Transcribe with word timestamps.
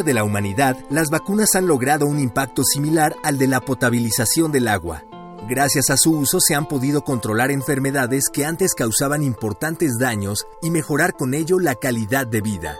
De 0.00 0.14
la 0.14 0.24
humanidad, 0.24 0.78
las 0.88 1.10
vacunas 1.10 1.54
han 1.54 1.66
logrado 1.66 2.06
un 2.06 2.18
impacto 2.18 2.64
similar 2.64 3.14
al 3.22 3.36
de 3.36 3.46
la 3.46 3.60
potabilización 3.60 4.50
del 4.50 4.68
agua. 4.68 5.04
Gracias 5.46 5.90
a 5.90 5.98
su 5.98 6.12
uso 6.12 6.40
se 6.40 6.54
han 6.54 6.66
podido 6.66 7.04
controlar 7.04 7.50
enfermedades 7.50 8.30
que 8.32 8.46
antes 8.46 8.74
causaban 8.74 9.22
importantes 9.22 9.98
daños 9.98 10.46
y 10.62 10.70
mejorar 10.70 11.14
con 11.14 11.34
ello 11.34 11.58
la 11.58 11.74
calidad 11.74 12.26
de 12.26 12.40
vida. 12.40 12.78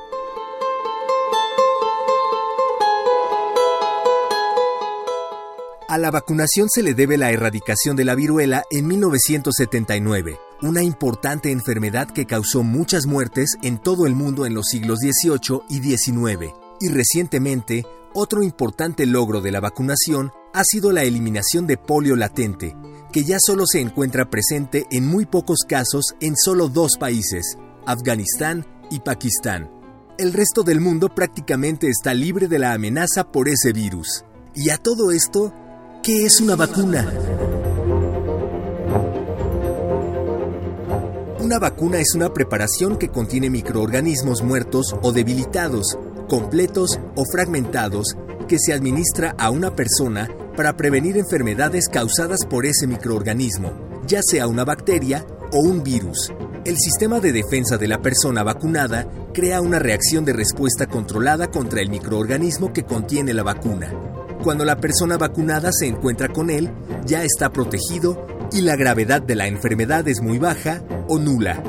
A 5.89 5.99
la 5.99 6.11
vacunación 6.11 6.71
se 6.71 6.83
le 6.83 6.95
debe 6.95 7.19
la 7.19 7.31
erradicación 7.31 7.97
de 7.97 8.07
la 8.07 8.15
viruela 8.15 8.65
en 8.71 8.87
1979, 8.87 10.41
una 10.63 10.83
importante 10.83 11.51
enfermedad 11.51 12.09
que 12.09 12.25
causó 12.25 12.63
muchas 12.63 13.05
muertes 13.05 13.59
en 13.63 13.77
todo 13.77 14.07
el 14.07 14.15
mundo 14.15 14.47
en 14.47 14.55
los 14.55 14.69
siglos 14.69 15.01
XVIII 15.01 15.61
y 15.69 15.97
XIX. 15.97 16.62
Y 16.83 16.89
recientemente, 16.89 17.87
otro 18.13 18.43
importante 18.43 19.07
logro 19.07 19.41
de 19.41 19.53
la 19.53 19.61
vacunación 19.61 20.33
ha 20.53 20.65
sido 20.65 20.91
la 20.91 21.05
eliminación 21.05 21.69
de 21.69 21.77
polio 21.77 22.17
latente, 22.17 22.75
que 23.13 23.23
ya 23.23 23.39
solo 23.39 23.69
se 23.69 23.79
encuentra 23.79 24.29
presente 24.29 24.89
en 24.91 25.07
muy 25.07 25.25
pocos 25.25 25.61
casos 25.61 26.17
en 26.19 26.37
solo 26.37 26.69
dos 26.69 26.97
países, 26.99 27.57
Afganistán 27.87 28.67
y 28.91 28.99
Pakistán. 28.99 29.71
El 30.19 30.33
resto 30.33 30.65
del 30.65 30.81
mundo 30.81 31.09
prácticamente 31.09 31.89
está 31.89 32.15
libre 32.15 32.49
de 32.49 32.59
la 32.59 32.73
amenaza 32.73 33.31
por 33.31 33.49
ese 33.49 33.73
virus. 33.73 34.25
Y 34.53 34.71
a 34.71 34.77
todo 34.77 35.13
esto, 35.13 35.55
¿qué 36.03 36.27
es 36.27 36.41
una 36.41 36.57
vacuna? 36.57 37.13
Una 41.39 41.61
vacuna 41.61 41.99
es 41.99 42.15
una 42.17 42.33
preparación 42.33 42.97
que 42.97 43.09
contiene 43.09 43.51
microorganismos 43.51 44.43
muertos 44.43 44.97
o 45.03 45.13
debilitados, 45.13 45.97
completos 46.33 46.99
o 47.15 47.27
fragmentados, 47.31 48.17
que 48.49 48.57
se 48.59 48.73
administra 48.73 49.35
a 49.37 49.51
una 49.51 49.77
persona 49.77 50.31
para 50.57 50.79
prevenir 50.79 51.19
enfermedades 51.19 51.89
causadas 51.93 52.47
por 52.49 52.65
ese 52.65 52.87
microorganismo, 52.87 54.01
ya 54.07 54.21
sea 54.23 54.47
una 54.47 54.65
bacteria 54.65 55.27
o 55.53 55.59
un 55.59 55.83
virus. 55.83 56.33
El 56.65 56.79
sistema 56.79 57.21
de 57.21 57.33
defensa 57.33 57.77
de 57.77 57.87
la 57.87 58.01
persona 58.01 58.43
vacunada 58.45 59.07
crea 59.35 59.61
una 59.61 59.79
reacción 59.79 60.25
de 60.25 60.33
respuesta 60.33 60.87
controlada 60.87 61.51
contra 61.51 61.83
el 61.83 61.91
microorganismo 61.91 62.73
que 62.73 62.85
contiene 62.85 63.35
la 63.35 63.43
vacuna. 63.43 63.93
Cuando 64.43 64.65
la 64.65 64.79
persona 64.79 65.19
vacunada 65.19 65.71
se 65.71 65.87
encuentra 65.87 66.29
con 66.29 66.49
él, 66.49 66.71
ya 67.05 67.25
está 67.25 67.53
protegido 67.53 68.27
y 68.53 68.63
la 68.63 68.77
gravedad 68.77 69.21
de 69.21 69.37
la 69.37 69.49
enfermedad 69.49 70.09
es 70.09 70.23
muy 70.23 70.39
baja 70.39 70.83
o 71.09 71.19
nula. 71.19 71.63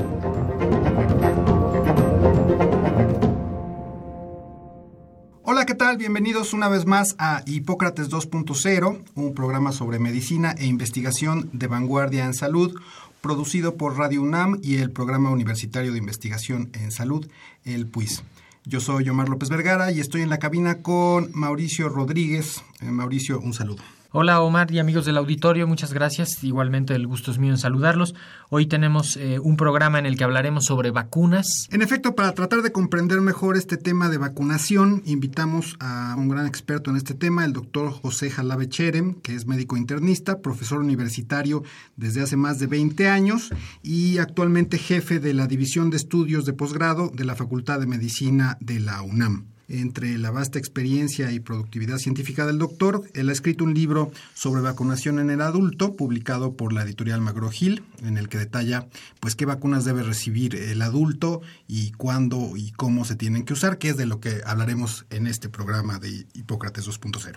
Bienvenidos 5.96 6.52
una 6.52 6.68
vez 6.68 6.86
más 6.86 7.14
a 7.18 7.44
Hipócrates 7.46 8.10
2.0, 8.10 8.98
un 9.14 9.34
programa 9.34 9.70
sobre 9.70 10.00
medicina 10.00 10.52
e 10.58 10.66
investigación 10.66 11.50
de 11.52 11.68
vanguardia 11.68 12.24
en 12.24 12.34
salud, 12.34 12.74
producido 13.20 13.76
por 13.76 13.96
Radio 13.96 14.22
UNAM 14.22 14.58
y 14.60 14.78
el 14.78 14.90
Programa 14.90 15.30
Universitario 15.30 15.92
de 15.92 15.98
Investigación 15.98 16.70
en 16.72 16.90
Salud, 16.90 17.28
el 17.64 17.86
PUIS. 17.86 18.24
Yo 18.64 18.80
soy 18.80 19.08
Omar 19.08 19.28
López 19.28 19.50
Vergara 19.50 19.92
y 19.92 20.00
estoy 20.00 20.22
en 20.22 20.30
la 20.30 20.40
cabina 20.40 20.82
con 20.82 21.30
Mauricio 21.32 21.88
Rodríguez. 21.88 22.64
Eh, 22.80 22.86
Mauricio, 22.86 23.38
un 23.38 23.54
saludo. 23.54 23.82
Hola 24.16 24.40
Omar 24.42 24.70
y 24.70 24.78
amigos 24.78 25.06
del 25.06 25.16
auditorio, 25.16 25.66
muchas 25.66 25.92
gracias. 25.92 26.44
Igualmente 26.44 26.94
el 26.94 27.04
gusto 27.04 27.32
es 27.32 27.38
mío 27.38 27.50
en 27.50 27.58
saludarlos. 27.58 28.14
Hoy 28.48 28.66
tenemos 28.66 29.16
eh, 29.16 29.40
un 29.40 29.56
programa 29.56 29.98
en 29.98 30.06
el 30.06 30.16
que 30.16 30.22
hablaremos 30.22 30.66
sobre 30.66 30.92
vacunas. 30.92 31.66
En 31.72 31.82
efecto, 31.82 32.14
para 32.14 32.30
tratar 32.30 32.62
de 32.62 32.70
comprender 32.70 33.20
mejor 33.20 33.56
este 33.56 33.76
tema 33.76 34.08
de 34.08 34.18
vacunación, 34.18 35.02
invitamos 35.04 35.74
a 35.80 36.14
un 36.16 36.28
gran 36.28 36.46
experto 36.46 36.92
en 36.92 36.96
este 36.96 37.14
tema, 37.14 37.44
el 37.44 37.52
doctor 37.52 37.90
José 37.90 38.30
Jalabe 38.30 38.68
Cherem, 38.68 39.14
que 39.14 39.34
es 39.34 39.48
médico 39.48 39.76
internista, 39.76 40.40
profesor 40.40 40.78
universitario 40.78 41.64
desde 41.96 42.22
hace 42.22 42.36
más 42.36 42.60
de 42.60 42.68
20 42.68 43.08
años 43.08 43.50
y 43.82 44.18
actualmente 44.18 44.78
jefe 44.78 45.18
de 45.18 45.34
la 45.34 45.48
División 45.48 45.90
de 45.90 45.96
Estudios 45.96 46.46
de 46.46 46.52
Posgrado 46.52 47.10
de 47.12 47.24
la 47.24 47.34
Facultad 47.34 47.80
de 47.80 47.88
Medicina 47.88 48.58
de 48.60 48.78
la 48.78 49.02
UNAM. 49.02 49.53
Entre 49.68 50.18
la 50.18 50.30
vasta 50.30 50.58
experiencia 50.58 51.30
y 51.32 51.40
productividad 51.40 51.98
científica 51.98 52.46
del 52.46 52.58
doctor, 52.58 53.02
él 53.14 53.28
ha 53.28 53.32
escrito 53.32 53.64
un 53.64 53.74
libro 53.74 54.12
sobre 54.34 54.60
vacunación 54.60 55.18
en 55.18 55.30
el 55.30 55.40
adulto, 55.40 55.96
publicado 55.96 56.54
por 56.54 56.72
la 56.72 56.82
editorial 56.82 57.20
Magro 57.20 57.50
Gil, 57.50 57.82
en 58.02 58.18
el 58.18 58.28
que 58.28 58.38
detalla 58.38 58.86
pues 59.20 59.36
qué 59.36 59.46
vacunas 59.46 59.84
debe 59.84 60.02
recibir 60.02 60.54
el 60.54 60.82
adulto 60.82 61.40
y 61.66 61.92
cuándo 61.92 62.56
y 62.56 62.72
cómo 62.72 63.04
se 63.04 63.16
tienen 63.16 63.44
que 63.44 63.54
usar, 63.54 63.78
que 63.78 63.90
es 63.90 63.96
de 63.96 64.06
lo 64.06 64.20
que 64.20 64.42
hablaremos 64.44 65.06
en 65.10 65.26
este 65.26 65.48
programa 65.48 65.98
de 65.98 66.26
Hipócrates 66.34 66.86
2.0. 66.86 67.36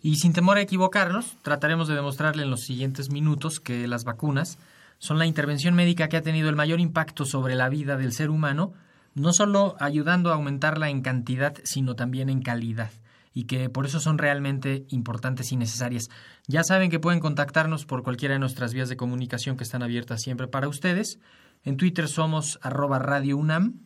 Y 0.00 0.16
sin 0.16 0.32
temor 0.32 0.58
a 0.58 0.62
equivocarnos, 0.62 1.36
trataremos 1.42 1.88
de 1.88 1.94
demostrarle 1.94 2.44
en 2.44 2.50
los 2.50 2.62
siguientes 2.62 3.10
minutos 3.10 3.60
que 3.60 3.88
las 3.88 4.04
vacunas 4.04 4.58
son 4.98 5.18
la 5.18 5.26
intervención 5.26 5.74
médica 5.74 6.08
que 6.08 6.16
ha 6.16 6.22
tenido 6.22 6.48
el 6.48 6.56
mayor 6.56 6.80
impacto 6.80 7.24
sobre 7.24 7.54
la 7.54 7.68
vida 7.68 7.96
del 7.96 8.12
ser 8.12 8.30
humano, 8.30 8.72
no 9.18 9.32
solo 9.32 9.76
ayudando 9.80 10.30
a 10.30 10.34
aumentarla 10.34 10.90
en 10.90 11.02
cantidad, 11.02 11.54
sino 11.64 11.94
también 11.94 12.30
en 12.30 12.42
calidad, 12.42 12.90
y 13.32 13.44
que 13.44 13.68
por 13.68 13.86
eso 13.86 14.00
son 14.00 14.18
realmente 14.18 14.86
importantes 14.88 15.52
y 15.52 15.56
necesarias. 15.56 16.08
Ya 16.46 16.64
saben 16.64 16.90
que 16.90 17.00
pueden 17.00 17.20
contactarnos 17.20 17.86
por 17.86 18.02
cualquiera 18.02 18.34
de 18.34 18.40
nuestras 18.40 18.72
vías 18.74 18.88
de 18.88 18.96
comunicación 18.96 19.56
que 19.56 19.64
están 19.64 19.82
abiertas 19.82 20.22
siempre 20.22 20.48
para 20.48 20.68
ustedes. 20.68 21.18
En 21.64 21.76
Twitter 21.76 22.08
somos 22.08 22.58
arroba 22.62 22.98
Radio 22.98 23.36
UNAM 23.36 23.80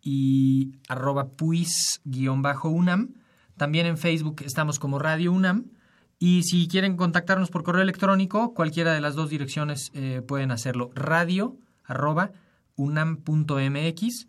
y 0.00 0.78
arroba 0.88 1.30
puis-UNAM. 1.36 3.14
También 3.56 3.86
en 3.86 3.98
Facebook 3.98 4.42
estamos 4.44 4.78
como 4.78 4.98
Radio 4.98 5.32
UNAM. 5.32 5.70
Y 6.18 6.44
si 6.44 6.68
quieren 6.68 6.96
contactarnos 6.96 7.50
por 7.50 7.64
correo 7.64 7.82
electrónico, 7.82 8.54
cualquiera 8.54 8.92
de 8.92 9.00
las 9.00 9.14
dos 9.14 9.30
direcciones 9.30 9.90
eh, 9.94 10.22
pueden 10.26 10.52
hacerlo. 10.52 10.90
Radio 10.94 11.56
arroba 11.84 12.32
unam.mx 12.76 14.28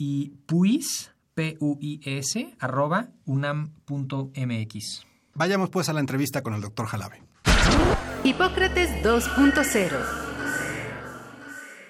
y 0.00 0.32
puis, 0.46 1.10
P-U-I-S, 1.34 2.56
arroba 2.58 3.10
unam.mx. 3.26 5.06
Vayamos 5.34 5.68
pues 5.68 5.90
a 5.90 5.92
la 5.92 6.00
entrevista 6.00 6.42
con 6.42 6.54
el 6.54 6.62
doctor 6.62 6.86
Jalabe. 6.86 7.22
Hipócrates 8.24 8.90
2.0. 9.04 9.90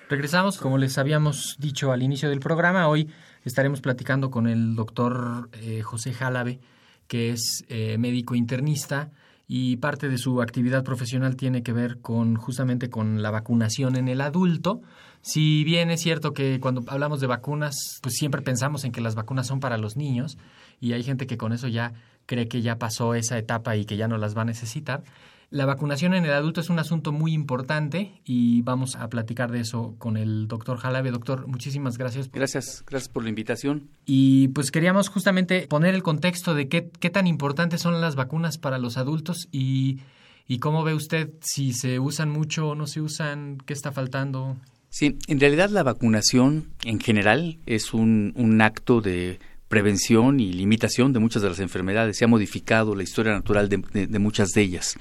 Regresamos, 0.08 0.58
como 0.58 0.76
les 0.76 0.98
habíamos 0.98 1.54
dicho 1.60 1.92
al 1.92 2.02
inicio 2.02 2.28
del 2.28 2.40
programa, 2.40 2.88
hoy 2.88 3.08
estaremos 3.44 3.80
platicando 3.80 4.28
con 4.28 4.48
el 4.48 4.74
doctor 4.74 5.48
eh, 5.52 5.82
José 5.82 6.12
Jalabe, 6.12 6.58
que 7.06 7.30
es 7.30 7.64
eh, 7.68 7.96
médico 7.96 8.34
internista 8.34 9.12
y 9.46 9.76
parte 9.76 10.08
de 10.08 10.18
su 10.18 10.42
actividad 10.42 10.82
profesional 10.82 11.36
tiene 11.36 11.62
que 11.62 11.72
ver 11.72 12.00
con 12.00 12.34
justamente 12.34 12.90
con 12.90 13.22
la 13.22 13.30
vacunación 13.30 13.94
en 13.94 14.08
el 14.08 14.20
adulto. 14.20 14.80
Si 15.22 15.64
bien 15.64 15.90
es 15.90 16.00
cierto 16.00 16.32
que 16.32 16.60
cuando 16.60 16.82
hablamos 16.86 17.20
de 17.20 17.26
vacunas, 17.26 17.98
pues 18.02 18.14
siempre 18.14 18.42
pensamos 18.42 18.84
en 18.84 18.92
que 18.92 19.00
las 19.00 19.14
vacunas 19.14 19.46
son 19.46 19.60
para 19.60 19.78
los 19.78 19.96
niños 19.96 20.38
y 20.80 20.92
hay 20.92 21.02
gente 21.02 21.26
que 21.26 21.36
con 21.36 21.52
eso 21.52 21.68
ya 21.68 21.92
cree 22.26 22.48
que 22.48 22.62
ya 22.62 22.78
pasó 22.78 23.14
esa 23.14 23.36
etapa 23.38 23.76
y 23.76 23.84
que 23.84 23.96
ya 23.96 24.08
no 24.08 24.16
las 24.16 24.36
va 24.36 24.42
a 24.42 24.46
necesitar. 24.46 25.02
La 25.50 25.66
vacunación 25.66 26.14
en 26.14 26.24
el 26.24 26.32
adulto 26.32 26.60
es 26.60 26.70
un 26.70 26.78
asunto 26.78 27.10
muy 27.10 27.32
importante 27.32 28.20
y 28.24 28.62
vamos 28.62 28.94
a 28.94 29.08
platicar 29.08 29.50
de 29.50 29.58
eso 29.58 29.96
con 29.98 30.16
el 30.16 30.46
doctor 30.46 30.78
Jalabe. 30.78 31.10
Doctor, 31.10 31.48
muchísimas 31.48 31.98
gracias. 31.98 32.30
Gracias, 32.30 32.84
gracias 32.86 33.08
por 33.08 33.24
la 33.24 33.30
invitación. 33.30 33.88
Y 34.06 34.48
pues 34.48 34.70
queríamos 34.70 35.08
justamente 35.08 35.66
poner 35.66 35.96
el 35.96 36.04
contexto 36.04 36.54
de 36.54 36.68
qué, 36.68 36.88
qué 37.00 37.10
tan 37.10 37.26
importantes 37.26 37.80
son 37.80 38.00
las 38.00 38.14
vacunas 38.14 38.58
para 38.58 38.78
los 38.78 38.96
adultos 38.96 39.48
y, 39.50 39.98
y 40.46 40.60
cómo 40.60 40.84
ve 40.84 40.94
usted 40.94 41.30
si 41.40 41.72
se 41.72 41.98
usan 41.98 42.30
mucho 42.30 42.68
o 42.68 42.74
no 42.76 42.86
se 42.86 43.00
usan, 43.00 43.58
qué 43.66 43.72
está 43.72 43.90
faltando. 43.90 44.56
Sí, 44.90 45.16
en 45.28 45.40
realidad 45.40 45.70
la 45.70 45.84
vacunación 45.84 46.66
en 46.84 47.00
general 47.00 47.58
es 47.64 47.94
un, 47.94 48.32
un 48.34 48.60
acto 48.60 49.00
de 49.00 49.38
prevención 49.70 50.40
y 50.40 50.52
limitación 50.52 51.12
de 51.12 51.20
muchas 51.20 51.42
de 51.42 51.48
las 51.48 51.60
enfermedades. 51.60 52.18
Se 52.18 52.24
ha 52.24 52.28
modificado 52.28 52.96
la 52.96 53.04
historia 53.04 53.32
natural 53.32 53.68
de, 53.68 54.18
muchas 54.18 54.48
de 54.48 54.62
ellas. 54.62 54.96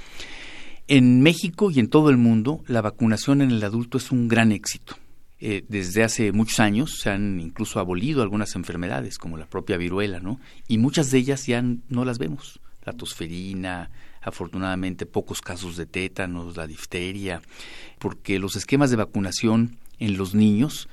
En 0.87 1.23
México 1.23 1.71
y 1.71 1.79
en 1.79 1.89
todo 1.89 2.11
el 2.11 2.17
mundo, 2.17 2.63
la 2.67 2.81
vacunación 2.81 3.41
en 3.41 3.49
el 3.49 3.63
adulto 3.63 3.97
es 3.97 4.11
un 4.11 4.27
gran 4.27 4.51
éxito. 4.51 4.95
Eh, 5.39 5.65
desde 5.67 6.03
hace 6.03 6.31
muchos 6.33 6.59
años 6.59 6.99
se 6.99 7.09
han 7.09 7.39
incluso 7.39 7.79
abolido 7.79 8.21
algunas 8.21 8.55
enfermedades, 8.55 9.17
como 9.17 9.37
la 9.37 9.47
propia 9.47 9.77
viruela, 9.77 10.19
¿no? 10.19 10.39
Y 10.67 10.77
muchas 10.77 11.09
de 11.09 11.17
ellas 11.17 11.47
ya 11.47 11.63
no 11.63 12.05
las 12.05 12.19
vemos. 12.19 12.59
La 12.83 12.93
tosferina, 12.93 13.89
afortunadamente 14.29 15.05
pocos 15.05 15.41
casos 15.41 15.77
de 15.77 15.85
tétanos, 15.85 16.57
la 16.57 16.67
difteria, 16.67 17.41
porque 17.99 18.39
los 18.39 18.55
esquemas 18.55 18.89
de 18.89 18.95
vacunación 18.95 19.77
en 19.99 20.17
los 20.17 20.33
niños 20.33 20.87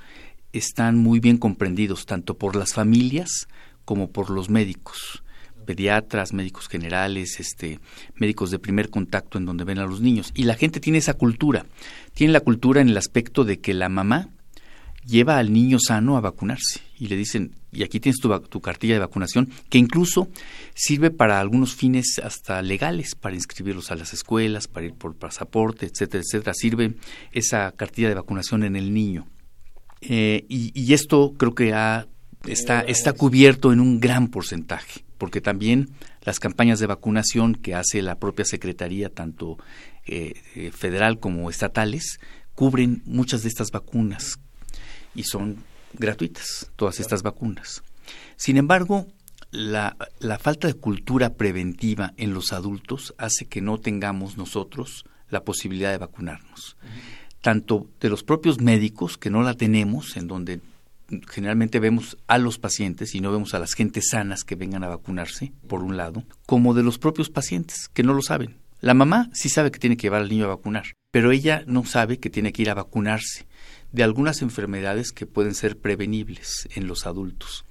están 0.53 0.97
muy 0.97 1.19
bien 1.19 1.37
comprendidos 1.37 2.05
tanto 2.05 2.37
por 2.37 2.55
las 2.55 2.73
familias 2.73 3.47
como 3.85 4.11
por 4.11 4.29
los 4.29 4.49
médicos 4.49 5.23
pediatras, 5.65 6.33
médicos 6.33 6.67
generales, 6.69 7.39
este, 7.39 7.79
médicos 8.15 8.51
de 8.51 8.57
primer 8.57 8.89
contacto 8.89 9.37
en 9.37 9.45
donde 9.45 9.65
ven 9.65 9.79
a 9.79 9.85
los 9.85 9.99
niños. 9.99 10.31
Y 10.33 10.43
la 10.43 10.55
gente 10.55 10.79
tiene 10.79 10.99
esa 10.99 11.13
cultura. 11.13 11.65
Tiene 12.13 12.33
la 12.33 12.39
cultura 12.39 12.81
en 12.81 12.89
el 12.89 12.97
aspecto 12.97 13.43
de 13.43 13.59
que 13.59 13.73
la 13.73 13.89
mamá 13.89 14.29
lleva 15.07 15.37
al 15.37 15.53
niño 15.53 15.77
sano 15.79 16.17
a 16.17 16.21
vacunarse 16.21 16.81
y 16.99 17.07
le 17.07 17.15
dicen, 17.15 17.55
y 17.71 17.83
aquí 17.83 17.99
tienes 17.99 18.19
tu, 18.19 18.61
cartilla 18.61 18.95
de 18.95 18.99
vacunación, 18.99 19.49
que 19.69 19.77
incluso 19.77 20.29
sirve 20.73 21.11
para 21.11 21.39
algunos 21.39 21.75
fines 21.75 22.19
hasta 22.23 22.61
legales, 22.61 23.15
para 23.15 23.35
inscribirlos 23.35 23.91
a 23.91 23.95
las 23.95 24.13
escuelas, 24.13 24.67
para 24.67 24.87
ir 24.87 24.93
por 24.93 25.15
pasaporte, 25.15 25.85
etcétera, 25.85 26.23
etcétera. 26.25 26.53
Sirve 26.53 26.95
esa 27.31 27.71
cartilla 27.71 28.09
de 28.09 28.15
vacunación 28.15 28.63
en 28.63 28.75
el 28.75 28.93
niño. 28.93 29.27
Eh, 30.01 30.45
y, 30.49 30.71
y, 30.79 30.93
esto 30.93 31.33
creo 31.37 31.55
que 31.55 31.73
ha, 31.73 32.07
está, 32.47 32.81
está 32.81 33.13
cubierto 33.13 33.73
en 33.73 33.79
un 33.79 33.99
gran 33.99 34.27
porcentaje, 34.27 35.03
porque 35.17 35.41
también 35.41 35.89
las 36.21 36.39
campañas 36.39 36.79
de 36.79 36.87
vacunación 36.87 37.55
que 37.55 37.73
hace 37.73 38.01
la 38.01 38.19
propia 38.19 38.45
Secretaría, 38.45 39.09
tanto 39.09 39.57
eh, 40.05 40.33
eh, 40.55 40.71
federal 40.71 41.19
como 41.19 41.49
estatales, 41.49 42.19
cubren 42.53 43.01
muchas 43.05 43.43
de 43.43 43.49
estas 43.49 43.71
vacunas 43.71 44.39
y 45.17 45.23
son 45.23 45.57
gratuitas, 45.93 46.71
todas 46.77 47.01
estas 47.01 47.23
vacunas. 47.23 47.83
Sin 48.37 48.55
embargo, 48.55 49.07
la, 49.51 49.97
la, 50.19 50.39
falta 50.39 50.67
de 50.67 50.75
cultura 50.75 51.33
preventiva 51.33 52.13
en 52.17 52.33
los 52.33 52.53
adultos 52.53 53.13
hace 53.17 53.45
que 53.45 53.61
no 53.61 53.79
tengamos 53.79 54.37
nosotros 54.37 55.05
la 55.29 55.43
posibilidad 55.43 55.91
de 55.91 55.97
vacunarnos. 55.97 56.77
Tanto 57.41 57.87
de 57.99 58.09
los 58.09 58.23
propios 58.23 58.61
médicos, 58.61 59.17
que 59.17 59.29
no 59.29 59.41
la 59.41 59.55
tenemos, 59.55 60.15
en 60.17 60.27
donde 60.27 60.61
generalmente 61.29 61.79
vemos 61.79 62.17
a 62.27 62.37
los 62.37 62.59
pacientes 62.59 63.15
y 63.15 63.21
no 63.21 63.31
vemos 63.31 63.53
a 63.53 63.59
las 63.59 63.73
gentes 63.73 64.09
sanas 64.09 64.43
que 64.43 64.55
vengan 64.55 64.83
a 64.83 64.89
vacunarse, 64.89 65.51
por 65.67 65.81
un 65.81 65.97
lado, 65.97 66.23
como 66.45 66.73
de 66.73 66.83
los 66.83 66.99
propios 66.99 67.29
pacientes, 67.29 67.89
que 67.93 68.03
no 68.03 68.13
lo 68.13 68.21
saben. 68.21 68.57
La 68.81 68.93
mamá 68.93 69.29
sí 69.33 69.49
sabe 69.49 69.71
que 69.71 69.79
tiene 69.79 69.97
que 69.97 70.03
llevar 70.03 70.21
al 70.21 70.29
niño 70.29 70.45
a 70.45 70.49
vacunar, 70.49 70.93
pero 71.09 71.31
ella 71.31 71.63
no 71.65 71.85
sabe 71.85 72.19
que 72.19 72.29
tiene 72.29 72.53
que 72.53 72.61
ir 72.61 72.69
a 72.69 72.75
vacunarse 72.75 73.46
de 73.97 74.03
algunas 74.03 74.41
enfermedades 74.41 75.11
que 75.11 75.25
pueden 75.25 75.55
ser 75.55 75.77
prevenibles 75.77 76.69
en 76.75 76.87
los 76.87 77.05
adultos. 77.05 77.65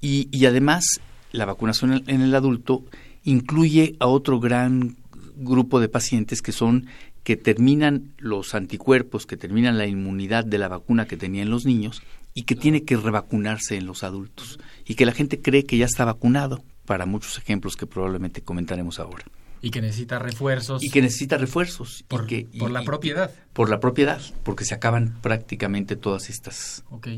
Y, 0.00 0.28
y 0.32 0.46
además, 0.46 1.00
la 1.30 1.44
vacunación 1.44 2.02
en 2.06 2.22
el 2.22 2.34
adulto 2.34 2.84
incluye 3.22 3.94
a 4.00 4.06
otro 4.06 4.40
gran 4.40 4.96
grupo 5.36 5.78
de 5.78 5.88
pacientes 5.88 6.42
que 6.42 6.52
son 6.52 6.86
que 7.22 7.36
terminan 7.36 8.14
los 8.18 8.54
anticuerpos, 8.54 9.26
que 9.26 9.36
terminan 9.36 9.78
la 9.78 9.86
inmunidad 9.86 10.44
de 10.44 10.58
la 10.58 10.68
vacuna 10.68 11.06
que 11.06 11.16
tenían 11.16 11.50
los 11.50 11.64
niños 11.64 12.02
y 12.34 12.42
que 12.42 12.56
tiene 12.56 12.82
que 12.82 12.96
revacunarse 12.96 13.76
en 13.76 13.86
los 13.86 14.02
adultos 14.02 14.58
y 14.86 14.94
que 14.94 15.06
la 15.06 15.12
gente 15.12 15.40
cree 15.40 15.64
que 15.64 15.76
ya 15.76 15.84
está 15.84 16.04
vacunado 16.04 16.64
para 16.84 17.06
muchos 17.06 17.38
ejemplos 17.38 17.76
que 17.76 17.86
probablemente 17.86 18.42
comentaremos 18.42 18.98
ahora. 18.98 19.24
Y 19.64 19.70
que 19.70 19.80
necesita 19.80 20.18
refuerzos. 20.18 20.82
Y 20.82 20.90
que 20.90 21.00
necesita 21.00 21.38
refuerzos. 21.38 22.04
Por, 22.08 22.24
y 22.24 22.26
que, 22.26 22.58
por 22.58 22.70
y, 22.70 22.72
la 22.72 22.82
propiedad. 22.82 23.30
por 23.52 23.70
la 23.70 23.78
propiedad, 23.78 24.20
porque 24.42 24.64
se 24.64 24.74
acaban 24.74 25.16
prácticamente 25.22 25.94
todas 25.94 26.28
estas. 26.30 26.82
Ok. 26.90 27.08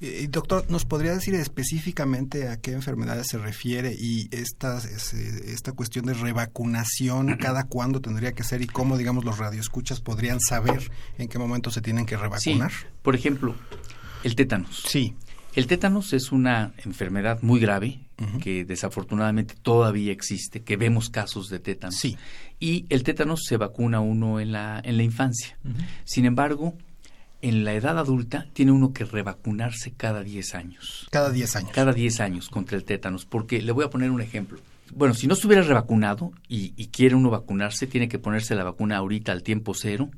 Eh, 0.00 0.28
doctor, 0.30 0.64
¿nos 0.70 0.84
podría 0.84 1.12
decir 1.12 1.34
específicamente 1.34 2.48
a 2.48 2.58
qué 2.58 2.72
enfermedades 2.72 3.26
se 3.26 3.38
refiere 3.38 3.92
y 3.98 4.28
esta, 4.30 4.78
esta 4.78 5.72
cuestión 5.72 6.06
de 6.06 6.14
revacunación, 6.14 7.36
cada 7.36 7.64
cuándo 7.64 8.00
tendría 8.00 8.32
que 8.32 8.44
ser 8.44 8.62
y 8.62 8.66
cómo, 8.66 8.96
digamos, 8.96 9.24
los 9.24 9.38
radioescuchas 9.38 10.00
podrían 10.00 10.40
saber 10.40 10.90
en 11.18 11.28
qué 11.28 11.38
momento 11.38 11.72
se 11.72 11.80
tienen 11.80 12.06
que 12.06 12.16
revacunar? 12.16 12.70
Sí. 12.70 12.86
Por 13.02 13.16
ejemplo, 13.16 13.56
el 14.22 14.36
tétanos. 14.36 14.84
Sí. 14.86 15.16
El 15.56 15.66
tétanos 15.66 16.12
es 16.12 16.30
una 16.30 16.72
enfermedad 16.84 17.40
muy 17.42 17.58
grave 17.58 17.98
uh 18.20 18.24
-huh. 18.24 18.40
que 18.40 18.64
desafortunadamente 18.64 19.54
todavía 19.60 20.12
existe, 20.12 20.62
que 20.62 20.76
vemos 20.76 21.10
casos 21.10 21.48
de 21.48 21.58
tétanos. 21.58 21.96
Sí. 21.96 22.16
Y 22.60 22.86
el 22.88 23.02
tétanos 23.02 23.44
se 23.46 23.56
vacuna 23.56 24.00
uno 24.00 24.38
en 24.38 24.52
la, 24.52 24.80
en 24.84 24.96
la 24.96 25.02
infancia. 25.02 25.58
Uh 25.64 25.68
-huh. 25.70 25.86
Sin 26.04 26.24
embargo, 26.24 26.74
en 27.42 27.64
la 27.64 27.74
edad 27.74 27.98
adulta 27.98 28.46
tiene 28.52 28.70
uno 28.72 28.92
que 28.92 29.04
revacunarse 29.04 29.92
cada 29.92 30.22
10 30.22 30.54
años. 30.54 31.08
Cada 31.10 31.30
10 31.30 31.56
años. 31.56 31.70
Cada 31.72 31.92
10 31.92 32.20
años 32.20 32.48
contra 32.48 32.76
el 32.76 32.84
tétanos, 32.84 33.24
porque 33.24 33.60
le 33.62 33.72
voy 33.72 33.84
a 33.84 33.90
poner 33.90 34.10
un 34.10 34.20
ejemplo. 34.20 34.60
Bueno, 34.94 35.14
si 35.14 35.26
no 35.26 35.34
estuviera 35.34 35.62
revacunado 35.62 36.32
y, 36.48 36.74
y 36.76 36.88
quiere 36.88 37.14
uno 37.14 37.30
vacunarse, 37.30 37.86
tiene 37.86 38.08
que 38.08 38.18
ponerse 38.18 38.54
la 38.54 38.64
vacuna 38.64 38.96
ahorita 38.98 39.32
al 39.32 39.42
tiempo 39.42 39.72
cero 39.74 40.10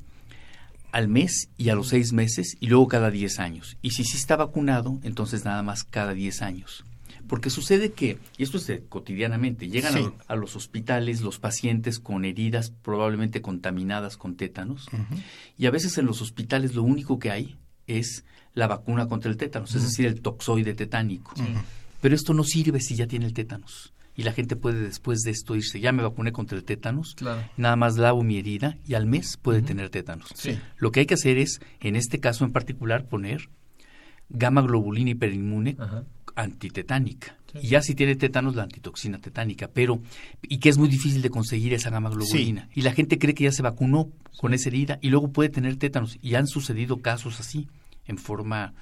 al 0.92 1.08
mes 1.08 1.48
y 1.56 1.70
a 1.70 1.74
los 1.74 1.88
seis 1.88 2.12
meses 2.12 2.56
y 2.60 2.68
luego 2.68 2.86
cada 2.86 3.10
diez 3.10 3.38
años. 3.38 3.76
Y 3.82 3.90
si 3.90 4.04
sí 4.04 4.16
está 4.16 4.36
vacunado, 4.36 5.00
entonces 5.02 5.44
nada 5.44 5.62
más 5.62 5.84
cada 5.84 6.14
diez 6.14 6.42
años. 6.42 6.84
Porque 7.26 7.50
sucede 7.50 7.92
que, 7.92 8.18
y 8.36 8.42
esto 8.42 8.58
es 8.58 8.66
de, 8.66 8.84
cotidianamente, 8.84 9.68
llegan 9.68 9.94
sí. 9.94 10.08
a, 10.28 10.34
a, 10.34 10.36
los 10.36 10.54
hospitales 10.54 11.22
los 11.22 11.38
pacientes 11.38 11.98
con 11.98 12.24
heridas 12.24 12.70
probablemente 12.70 13.40
contaminadas 13.40 14.16
con 14.18 14.36
tétanos 14.36 14.88
uh 14.88 14.96
-huh. 14.96 15.22
y 15.56 15.66
a 15.66 15.70
veces 15.70 15.96
en 15.96 16.04
los 16.04 16.20
hospitales 16.20 16.74
lo 16.74 16.82
único 16.82 17.18
que 17.18 17.30
hay 17.30 17.56
es 17.86 18.24
la 18.54 18.66
vacuna 18.66 19.08
contra 19.08 19.30
el 19.30 19.38
tétanos, 19.38 19.70
uh 19.70 19.74
-huh. 19.74 19.78
es 19.78 19.84
decir, 19.84 20.06
el 20.06 20.20
toxoide 20.20 20.74
tetánico. 20.74 21.32
Uh 21.36 21.42
-huh. 21.42 21.62
Pero 22.02 22.14
esto 22.14 22.34
no 22.34 22.44
sirve 22.44 22.80
si 22.80 22.96
ya 22.96 23.06
tiene 23.06 23.24
el 23.24 23.32
tétanos 23.32 23.94
y 24.14 24.24
la 24.24 24.32
gente 24.32 24.56
puede 24.56 24.80
después 24.80 25.20
de 25.20 25.30
esto 25.30 25.56
irse, 25.56 25.80
ya 25.80 25.92
me 25.92 26.02
vacuné 26.02 26.32
contra 26.32 26.56
el 26.58 26.64
tétanos, 26.64 27.14
claro. 27.14 27.48
nada 27.56 27.76
más 27.76 27.96
lavo 27.96 28.22
mi 28.22 28.38
herida 28.38 28.76
y 28.86 28.94
al 28.94 29.06
mes 29.06 29.38
puede 29.40 29.60
uh 29.60 29.62
-huh. 29.62 29.66
tener 29.66 29.90
tétanos. 29.90 30.28
Sí. 30.34 30.58
Lo 30.76 30.90
que 30.90 31.00
hay 31.00 31.06
que 31.06 31.14
hacer 31.14 31.38
es, 31.38 31.60
en 31.80 31.96
este 31.96 32.20
caso 32.20 32.44
en 32.44 32.52
particular, 32.52 33.06
poner 33.06 33.48
gamma 34.28 34.62
globulina 34.62 35.10
hiperinmune 35.10 35.76
uh 35.78 35.82
-huh. 35.82 36.04
antitetánica. 36.36 37.36
Sí. 37.52 37.58
Y 37.62 37.68
ya 37.68 37.82
si 37.82 37.94
tiene 37.94 38.16
tétanos, 38.16 38.54
la 38.54 38.62
antitoxina 38.62 39.18
tetánica, 39.18 39.68
pero, 39.72 40.00
y 40.42 40.58
que 40.58 40.68
es 40.68 40.78
muy 40.78 40.88
difícil 40.88 41.20
de 41.22 41.30
conseguir 41.30 41.72
esa 41.74 41.90
gamma 41.90 42.10
globulina. 42.10 42.68
Sí. 42.72 42.80
Y 42.80 42.82
la 42.82 42.92
gente 42.92 43.18
cree 43.18 43.34
que 43.34 43.44
ya 43.44 43.52
se 43.52 43.62
vacunó 43.62 44.10
con 44.38 44.54
esa 44.54 44.68
herida 44.68 44.98
y 45.02 45.08
luego 45.08 45.32
puede 45.32 45.50
tener 45.50 45.76
tétanos. 45.76 46.18
Y 46.22 46.34
han 46.34 46.46
sucedido 46.46 46.98
casos 46.98 47.40
así, 47.40 47.68
en 48.06 48.18
forma 48.18 48.72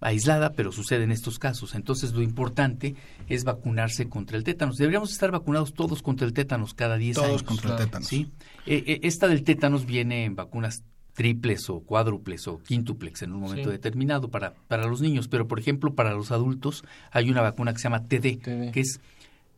aislada, 0.00 0.52
pero 0.52 0.72
sucede 0.72 1.04
en 1.04 1.12
estos 1.12 1.38
casos. 1.38 1.74
Entonces, 1.74 2.12
lo 2.12 2.22
importante 2.22 2.94
es 3.28 3.44
vacunarse 3.44 4.08
contra 4.08 4.36
el 4.36 4.44
tétanos. 4.44 4.76
Deberíamos 4.76 5.12
estar 5.12 5.30
vacunados 5.30 5.74
todos 5.74 6.02
contra 6.02 6.26
el 6.26 6.32
tétanos 6.32 6.74
cada 6.74 6.96
10 6.96 7.18
años. 7.18 7.28
Todos 7.28 7.42
contra 7.42 7.72
el 7.72 7.84
tétanos. 7.84 8.08
¿sí? 8.08 8.30
Eh, 8.66 8.82
eh, 8.86 9.00
esta 9.02 9.28
del 9.28 9.44
tétanos 9.44 9.86
viene 9.86 10.24
en 10.24 10.36
vacunas 10.36 10.84
triples 11.12 11.68
o 11.68 11.80
cuádruples 11.80 12.48
o 12.48 12.58
quíntuplex 12.58 13.22
en 13.22 13.32
un 13.32 13.40
momento 13.40 13.68
sí. 13.68 13.72
determinado 13.72 14.30
para, 14.30 14.54
para 14.68 14.86
los 14.86 15.00
niños, 15.00 15.28
pero 15.28 15.46
por 15.48 15.58
ejemplo 15.58 15.94
para 15.94 16.14
los 16.14 16.30
adultos 16.30 16.84
hay 17.10 17.30
una 17.30 17.42
vacuna 17.42 17.72
que 17.72 17.78
se 17.78 17.84
llama 17.84 18.04
TD, 18.04 18.38
TD. 18.40 18.70
que 18.72 18.80
es 18.80 19.00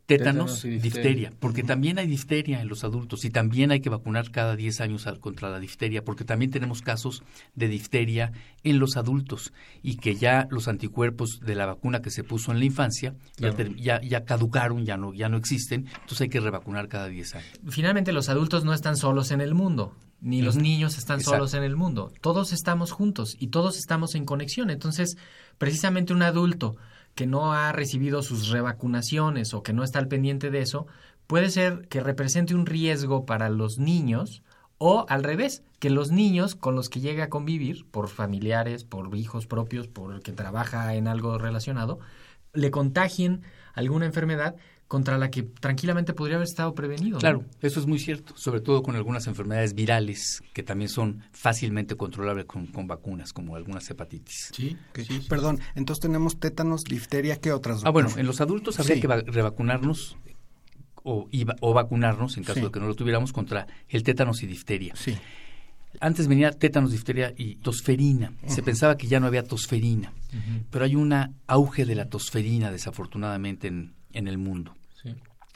tétanos, 0.06 0.62
difteria, 0.62 0.82
difteria 0.82 1.32
porque 1.38 1.62
uh 1.62 1.64
-huh. 1.64 1.68
también 1.68 1.98
hay 1.98 2.06
difteria 2.06 2.60
en 2.60 2.68
los 2.68 2.84
adultos 2.84 3.24
y 3.24 3.30
también 3.30 3.70
hay 3.70 3.80
que 3.80 3.88
vacunar 3.88 4.30
cada 4.30 4.56
10 4.56 4.80
años 4.80 5.06
contra 5.20 5.50
la 5.50 5.60
difteria, 5.60 6.04
porque 6.04 6.24
también 6.24 6.50
tenemos 6.50 6.82
casos 6.82 7.22
de 7.54 7.68
difteria 7.68 8.32
en 8.64 8.78
los 8.78 8.96
adultos 8.96 9.52
y 9.82 9.96
que 9.96 10.16
ya 10.16 10.46
los 10.50 10.68
anticuerpos 10.68 11.40
de 11.40 11.54
la 11.54 11.66
vacuna 11.66 12.02
que 12.02 12.10
se 12.10 12.24
puso 12.24 12.52
en 12.52 12.58
la 12.58 12.64
infancia 12.64 13.14
claro. 13.36 13.56
ya, 13.76 14.00
ya, 14.00 14.08
ya, 14.08 14.24
caducaron, 14.24 14.84
ya 14.84 14.96
no, 14.96 15.14
ya 15.14 15.28
no 15.28 15.36
existen, 15.36 15.86
entonces 15.86 16.22
hay 16.22 16.28
que 16.28 16.40
revacunar 16.40 16.88
cada 16.88 17.08
10 17.08 17.34
años. 17.36 17.60
Finalmente 17.68 18.12
los 18.12 18.28
adultos 18.28 18.64
no 18.64 18.74
están 18.74 18.96
solos 18.96 19.30
en 19.30 19.40
el 19.40 19.54
mundo, 19.54 19.94
ni 20.20 20.38
uh 20.38 20.42
-huh. 20.42 20.44
los 20.46 20.56
niños 20.56 20.98
están 20.98 21.20
Exacto. 21.20 21.38
solos 21.38 21.54
en 21.54 21.62
el 21.62 21.76
mundo, 21.76 22.12
todos 22.20 22.52
estamos 22.52 22.92
juntos 22.92 23.36
y 23.38 23.48
todos 23.48 23.78
estamos 23.78 24.14
en 24.14 24.24
conexión, 24.24 24.70
entonces 24.70 25.16
precisamente 25.58 26.12
un 26.12 26.22
adulto 26.22 26.76
que 27.14 27.26
no 27.26 27.52
ha 27.52 27.72
recibido 27.72 28.22
sus 28.22 28.48
revacunaciones 28.48 29.54
o 29.54 29.62
que 29.62 29.72
no 29.72 29.84
está 29.84 29.98
al 29.98 30.08
pendiente 30.08 30.50
de 30.50 30.60
eso, 30.60 30.86
puede 31.26 31.50
ser 31.50 31.88
que 31.88 32.00
represente 32.00 32.54
un 32.54 32.66
riesgo 32.66 33.26
para 33.26 33.48
los 33.48 33.78
niños 33.78 34.42
o 34.78 35.06
al 35.08 35.22
revés, 35.22 35.62
que 35.78 35.90
los 35.90 36.10
niños 36.10 36.56
con 36.56 36.74
los 36.74 36.88
que 36.88 37.00
llega 37.00 37.24
a 37.24 37.28
convivir, 37.28 37.86
por 37.90 38.08
familiares, 38.08 38.84
por 38.84 39.14
hijos 39.14 39.46
propios, 39.46 39.86
por 39.86 40.12
el 40.12 40.22
que 40.22 40.32
trabaja 40.32 40.94
en 40.94 41.06
algo 41.06 41.38
relacionado, 41.38 42.00
le 42.52 42.70
contagien 42.70 43.42
alguna 43.74 44.06
enfermedad 44.06 44.56
contra 44.92 45.16
la 45.16 45.30
que 45.30 45.42
tranquilamente 45.42 46.12
podría 46.12 46.36
haber 46.36 46.46
estado 46.46 46.74
prevenido. 46.74 47.18
Claro, 47.18 47.38
¿no? 47.38 47.66
eso 47.66 47.80
es 47.80 47.86
muy 47.86 47.98
cierto, 47.98 48.36
sobre 48.36 48.60
todo 48.60 48.82
con 48.82 48.94
algunas 48.94 49.26
enfermedades 49.26 49.72
virales 49.72 50.42
que 50.52 50.62
también 50.62 50.90
son 50.90 51.22
fácilmente 51.32 51.96
controlables 51.96 52.44
con, 52.44 52.66
con 52.66 52.86
vacunas, 52.86 53.32
como 53.32 53.56
algunas 53.56 53.88
hepatitis. 53.88 54.50
Sí, 54.54 54.76
okay. 54.90 55.06
sí, 55.06 55.24
Perdón, 55.30 55.60
entonces 55.76 56.02
tenemos 56.02 56.38
tétanos, 56.38 56.84
difteria, 56.84 57.40
¿qué 57.40 57.52
otras? 57.52 57.80
Ah, 57.86 57.88
bueno, 57.88 58.10
en 58.18 58.26
los 58.26 58.42
adultos 58.42 58.78
habría 58.80 58.96
sí. 58.96 59.00
que 59.00 59.08
revacunarnos 59.08 60.18
o, 61.04 61.26
o 61.62 61.72
vacunarnos, 61.72 62.36
en 62.36 62.44
caso 62.44 62.60
de 62.60 62.70
que 62.70 62.78
no 62.78 62.86
lo 62.86 62.94
tuviéramos, 62.94 63.32
contra 63.32 63.66
el 63.88 64.02
tétanos 64.02 64.42
y 64.42 64.46
difteria. 64.46 64.94
Sí. 64.94 65.16
Antes 66.00 66.28
venía 66.28 66.50
tétanos, 66.50 66.92
difteria 66.92 67.32
y 67.34 67.54
tosferina. 67.54 68.34
Se 68.46 68.62
pensaba 68.62 68.98
que 68.98 69.06
ya 69.06 69.20
no 69.20 69.26
había 69.26 69.42
tosferina, 69.42 70.12
pero 70.70 70.84
hay 70.84 70.96
un 70.96 71.14
auge 71.46 71.86
de 71.86 71.94
la 71.94 72.10
tosferina, 72.10 72.70
desafortunadamente, 72.70 73.68
en, 73.68 73.94
en 74.12 74.28
el 74.28 74.36
mundo. 74.36 74.74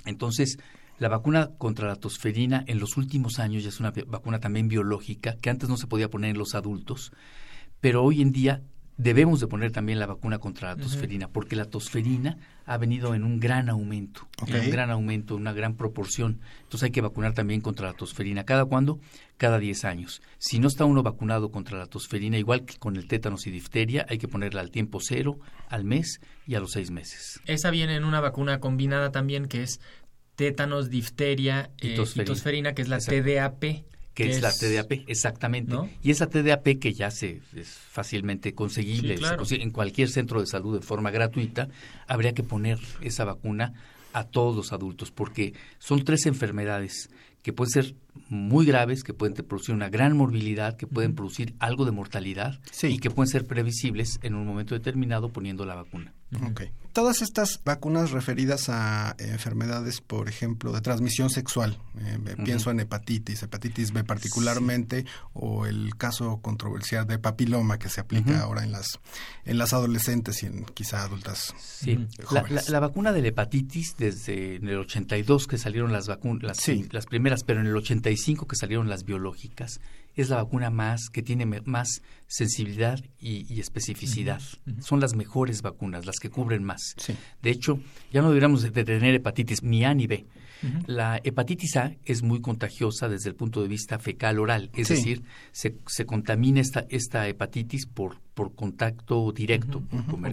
Entonces, 0.07 0.59
la 0.99 1.09
vacuna 1.09 1.51
contra 1.59 1.89
la 1.89 1.97
tosferina 1.97 2.65
en 2.67 2.79
los 2.79 2.97
últimos 2.97 3.39
años 3.39 3.63
ya 3.63 3.69
es 3.69 3.81
una 3.81 3.93
vacuna 4.07 4.41
también 4.41 4.69
biológica, 4.69 5.37
que 5.37 5.51
antes 5.51 5.69
no 5.69 5.77
se 5.77 5.87
podía 5.87 6.09
poner 6.09 6.31
en 6.31 6.39
los 6.39 6.55
adultos, 6.55 7.13
pero 7.81 8.03
hoy 8.03 8.23
en 8.23 8.33
día 8.33 8.63
debemos 8.97 9.41
de 9.41 9.47
poner 9.47 9.73
también 9.73 9.99
la 9.99 10.07
vacuna 10.07 10.39
contra 10.39 10.69
la 10.69 10.77
tosferina, 10.77 11.29
porque 11.29 11.57
la 11.57 11.67
tosferina 11.67 12.39
ha 12.65 12.79
venido 12.79 13.15
en 13.15 13.25
un 13.25 13.39
gran 13.39 13.69
aumento, 13.69 14.27
en 14.47 14.57
un 14.57 14.71
gran 14.71 14.91
aumento, 14.91 15.37
una 15.37 15.53
gran 15.53 15.75
proporción. 15.77 16.41
Entonces 16.63 16.85
hay 16.85 16.91
que 16.91 17.01
vacunar 17.01 17.35
también 17.35 17.61
contra 17.61 17.87
la 17.89 17.93
tosferina. 17.93 18.45
¿Cada 18.45 18.65
cuándo? 18.65 18.99
Cada 19.37 19.59
10 19.59 19.85
años. 19.85 20.23
Si 20.39 20.59
no 20.59 20.69
está 20.69 20.85
uno 20.85 21.03
vacunado 21.03 21.51
contra 21.51 21.79
la 21.79 21.87
tosferina, 21.87 22.39
igual 22.39 22.65
que 22.65 22.79
con 22.79 22.97
el 22.97 23.07
tétanos 23.07 23.47
y 23.47 23.51
difteria, 23.51 24.07
hay 24.09 24.19
que 24.19 24.29
ponerla 24.29 24.63
al 24.63 24.71
tiempo 24.71 24.99
cero, 25.01 25.39
al 25.69 25.85
mes 25.85 26.21
y 26.47 26.55
a 26.55 26.61
los 26.61 26.73
seis 26.73 26.91
meses. 26.91 27.41
Esa 27.47 27.71
viene 27.71 27.97
en 27.97 28.05
una 28.05 28.21
vacuna 28.21 28.61
combinada 28.61 29.13
también 29.13 29.47
que 29.47 29.63
es 29.63 29.81
tétanos, 30.37 30.91
difteria 30.91 31.71
y, 31.81 31.93
eh, 31.93 32.25
tosferina. 32.25 32.75
que 32.75 32.83
es 32.83 32.89
la 32.89 32.99
TDAP 32.99 33.85
que 34.17 34.31
es, 34.31 34.41
la 34.41 34.51
TDAP, 34.51 35.05
exactamente. 35.09 35.77
Y 36.03 36.11
esa 36.11 36.27
TDAP 36.27 36.79
que 36.81 36.95
ya 36.95 37.11
se 37.11 37.43
es 37.55 37.69
fácilmente 37.69 38.55
conseguible 38.55 39.19
en 39.51 39.71
cualquier 39.71 40.09
centro 40.09 40.41
de 40.41 40.47
salud 40.47 40.81
de 40.81 40.85
forma 40.85 41.11
gratuita, 41.11 41.69
habría 42.07 42.33
que 42.33 42.43
poner 42.43 42.79
esa 43.03 43.25
vacuna 43.25 43.75
a 44.15 44.25
todos 44.25 44.57
los 44.57 44.73
adultos, 44.73 45.11
porque 45.11 45.53
son 45.79 46.03
tres 46.03 46.25
enfermedades 46.25 47.11
que 47.43 47.53
pueden 47.53 47.71
ser 47.71 47.95
muy 48.31 48.65
graves, 48.65 49.05
que 49.05 49.13
pueden 49.13 49.35
producir 49.35 49.75
una 49.75 49.91
gran 49.91 50.17
morbilidad, 50.17 50.79
que 50.79 50.87
pueden 50.87 51.15
producir 51.15 51.55
algo 51.59 51.85
de 51.85 51.91
mortalidad 51.91 52.59
y 52.83 52.99
que 52.99 53.11
pueden 53.11 53.31
ser 53.31 53.47
previsibles 53.47 54.19
en 54.23 54.35
un 54.35 54.47
momento 54.47 54.75
determinado 54.75 55.29
poniendo 55.29 55.67
la 55.67 55.75
vacuna. 55.75 56.15
Okay. 56.51 56.71
Todas 56.97 57.21
estas 57.21 57.61
vacunas 57.63 58.11
referidas 58.13 58.71
a 58.71 59.17
enfermedades, 59.19 60.01
por 60.01 60.31
ejemplo, 60.31 60.73
de 60.73 60.81
transmisión 60.81 61.29
sexual, 61.29 61.77
eh, 62.01 62.37
pienso 62.43 62.71
en 62.71 62.81
hepatitis, 62.81 63.43
hepatitis 63.43 63.93
B 63.93 64.03
particularmente, 64.03 65.05
o 65.35 65.67
el 65.67 65.95
caso 65.99 66.41
controversial 66.41 67.07
de 67.07 67.19
papiloma 67.19 67.79
que 67.79 67.91
se 67.91 68.01
aplica 68.01 68.41
ahora 68.41 68.65
en 68.65 68.73
las 68.73 68.99
en 69.45 69.59
las 69.59 69.75
adolescentes 69.75 70.43
y 70.43 70.47
en 70.47 70.65
quizá 70.65 71.03
adultas. 71.03 71.55
Sí, 71.59 72.09
la, 72.71 72.81
vacuna 72.81 73.13
de 73.13 73.21
la 73.21 73.29
hepatitis 73.29 73.97
desde 73.99 74.57
el 74.57 74.79
82 74.79 75.49
que 75.49 75.59
salieron 75.59 75.93
las 75.93 76.09
vacunas, 76.09 76.45
las, 76.45 76.93
las 76.93 77.05
primeras, 77.05 77.45
pero 77.45 77.61
en 77.61 77.67
el 77.67 77.77
85 77.77 78.47
que 78.47 78.57
salieron 78.57 78.89
las 78.89 79.05
biológicas, 79.05 79.83
es 80.17 80.31
la 80.31 80.37
vacuna 80.37 80.71
más 80.71 81.11
que 81.11 81.23
tiene 81.23 81.47
más 81.65 82.03
sensibilidad 82.27 82.99
y, 83.21 83.61
especificidad. 83.61 84.41
Son 84.81 84.99
las 84.99 85.15
mejores 85.15 85.63
vacunas, 85.63 86.07
las 86.07 86.19
que 86.19 86.31
cubren 86.31 86.65
más. 86.65 86.97
De 87.43 87.51
hecho, 87.51 87.79
ya 88.13 88.23
no 88.23 88.29
deberíamos 88.29 88.63
de 88.63 88.71
tener 88.71 89.15
hepatitis 89.15 89.63
ni 89.63 89.85
A 89.85 89.95
ni 89.95 90.07
B. 90.07 90.27
La 90.87 91.21
hepatitis 91.23 91.77
A 91.77 91.93
es 92.05 92.23
muy 92.23 92.41
contagiosa 92.41 93.09
desde 93.09 93.29
el 93.29 93.37
punto 93.37 93.61
de 93.61 93.69
vista 93.69 93.99
fecal 93.99 94.39
oral, 94.39 94.71
es 94.75 94.89
decir, 94.89 95.23
se, 95.53 95.77
se, 95.87 96.07
contamina 96.07 96.61
esta, 96.61 96.87
esta 96.89 97.29
hepatitis 97.29 97.87
por, 97.87 98.21
por 98.35 98.55
contacto 98.55 99.33
directo, 99.33 99.83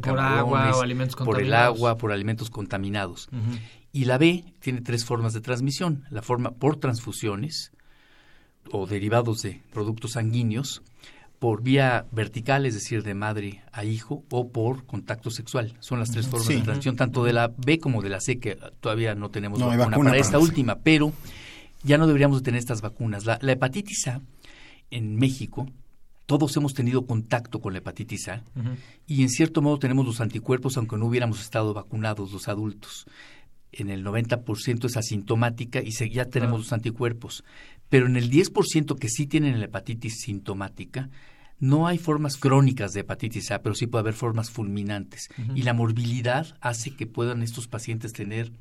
por 0.01 0.19
agua 0.19 0.71
o 0.77 0.81
alimentos 0.81 1.15
por 1.15 1.41
el 1.41 1.53
agua, 1.53 1.97
por 1.97 2.13
alimentos 2.13 2.49
contaminados. 2.49 3.29
Y 3.91 4.05
la 4.05 4.17
B 4.17 4.45
tiene 4.59 4.81
tres 4.81 5.05
formas 5.05 5.33
de 5.33 5.41
transmisión, 5.41 6.05
la 6.09 6.21
forma 6.21 6.51
por 6.51 6.77
transfusiones, 6.77 7.73
o 8.72 8.88
derivados 8.88 9.41
de 9.41 9.62
productos 9.72 10.13
sanguíneos 10.13 10.82
por 11.43 11.62
vía 11.62 12.05
vertical, 12.12 12.65
es 12.65 12.74
decir, 12.74 13.03
de 13.03 13.15
madre 13.15 13.63
a 13.74 13.84
hijo, 13.84 14.24
o 14.29 14.48
por 14.48 14.86
contacto 14.86 15.29
sexual. 15.29 15.75
Son 15.82 16.00
las 16.00 16.10
tres 16.10 16.27
formas 16.27 16.48
de 16.48 16.62
transmisión, 16.62 16.96
tanto 16.96 17.25
de 17.25 17.34
la 17.34 17.51
B 17.58 17.79
como 17.79 18.01
de 18.01 18.08
la 18.08 18.22
C, 18.22 18.39
que 18.39 18.58
todavía 18.79 19.13
no 19.13 19.29
tenemos 19.29 19.60
vacuna, 19.60 19.98
para 19.98 20.17
esta 20.17 20.39
última, 20.39 20.79
pero 20.79 21.12
ya 21.84 21.98
no 21.98 22.08
deberíamos 22.08 22.43
tener 22.43 22.60
estas 22.60 22.82
vacunas. 22.82 23.25
La, 23.25 23.39
hepatitis 23.41 24.08
A 24.08 24.22
en 24.89 25.17
México, 25.17 25.67
todos 26.27 26.55
hemos 26.55 26.74
tenido 26.74 27.05
contacto 27.05 27.60
con 27.60 27.74
la 27.74 27.79
hepatitis 27.79 28.29
A 28.29 28.43
y 29.05 29.22
en 29.22 29.29
cierto 29.29 29.62
modo 29.62 29.79
tenemos 29.79 30.05
los 30.05 30.22
anticuerpos 30.22 30.77
aunque 30.77 30.96
no 30.96 31.08
hubiéramos 31.08 31.41
estado 31.41 31.74
vacunados 31.74 32.32
los 32.32 32.48
adultos. 32.48 33.05
En 33.74 33.89
el 33.89 34.05
90% 34.05 34.86
es 34.86 34.96
asintomática 34.96 35.82
y 35.84 35.91
ya 36.10 36.25
tenemos 36.25 36.60
los 36.60 36.72
anticuerpos. 36.72 37.43
Pero 37.93 38.07
en 38.07 38.15
el 38.15 38.31
10% 38.31 38.97
que 38.97 39.07
sí 39.07 39.27
tienen 39.27 39.59
la 39.59 39.65
hepatitis 39.65 40.21
sintomática, 40.21 41.12
no 41.59 41.85
hay 41.85 42.00
formas 42.00 42.38
crónicas 42.38 42.91
de 42.93 43.01
hepatitis 43.01 43.51
A, 43.51 43.62
pero 43.62 43.75
sí 43.75 43.85
puede 43.85 44.00
haber 44.00 44.15
formas 44.15 44.50
fulminantes. 44.50 45.29
Y 45.53 45.62
la 45.62 45.75
morbilidad 45.75 46.57
hace 46.59 46.95
que 46.95 47.05
puedan 47.05 47.43
estos 47.43 47.67
pacientes 47.67 48.12
tener 48.12 48.51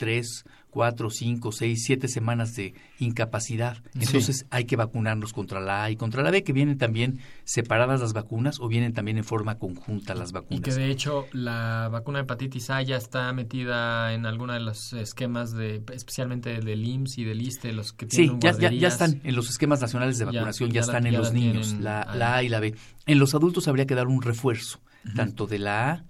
tres, 0.00 0.46
cuatro, 0.70 1.10
cinco, 1.10 1.52
seis, 1.52 1.84
siete 1.84 2.08
semanas 2.08 2.56
de 2.56 2.72
incapacidad. 3.00 3.82
Entonces 3.94 4.46
hay 4.48 4.64
que 4.64 4.74
vacunarnos 4.74 5.34
contra 5.34 5.60
la 5.60 5.84
A 5.84 5.90
y 5.90 5.96
contra 5.96 6.22
la 6.22 6.30
B, 6.30 6.42
que 6.42 6.54
vienen 6.54 6.78
también 6.78 7.20
separadas 7.44 8.00
las 8.00 8.14
vacunas 8.14 8.60
o 8.60 8.68
vienen 8.68 8.94
también 8.94 9.18
en 9.18 9.24
forma 9.24 9.58
conjunta 9.58 10.14
las 10.14 10.32
vacunas. 10.32 10.58
Y 10.58 10.62
que 10.62 10.72
de 10.72 10.90
hecho 10.90 11.26
la 11.32 11.90
vacuna 11.92 12.20
de 12.20 12.22
hepatitis 12.22 12.70
A 12.70 12.80
ya 12.80 12.96
está 12.96 13.30
metida 13.34 14.14
en 14.14 14.24
alguno 14.24 14.54
de 14.54 14.60
los 14.60 14.94
esquemas 14.94 15.52
de, 15.52 15.82
especialmente 15.92 16.60
del 16.60 16.82
IMSS 16.82 17.18
y 17.18 17.24
del 17.24 17.42
ISTE, 17.42 17.72
los 17.74 17.92
que 17.92 18.06
tienen 18.06 18.40
Sí, 18.40 18.48
ya, 18.58 18.70
ya, 18.70 18.88
están 18.88 19.20
en 19.22 19.36
los 19.36 19.50
esquemas 19.50 19.82
nacionales 19.82 20.16
de 20.16 20.24
vacunación, 20.24 20.70
ya, 20.70 20.80
están 20.80 21.06
en 21.06 21.14
los 21.18 21.34
niños, 21.34 21.74
la, 21.74 22.10
la, 22.14 22.36
A 22.36 22.42
y 22.42 22.48
la 22.48 22.58
B. 22.58 22.74
En 23.04 23.18
los 23.18 23.34
adultos 23.34 23.68
habría 23.68 23.84
que 23.84 23.94
dar 23.94 24.06
un 24.06 24.22
refuerzo, 24.22 24.80
tanto 25.14 25.46
de 25.46 25.58
la 25.58 25.90
A 25.90 26.09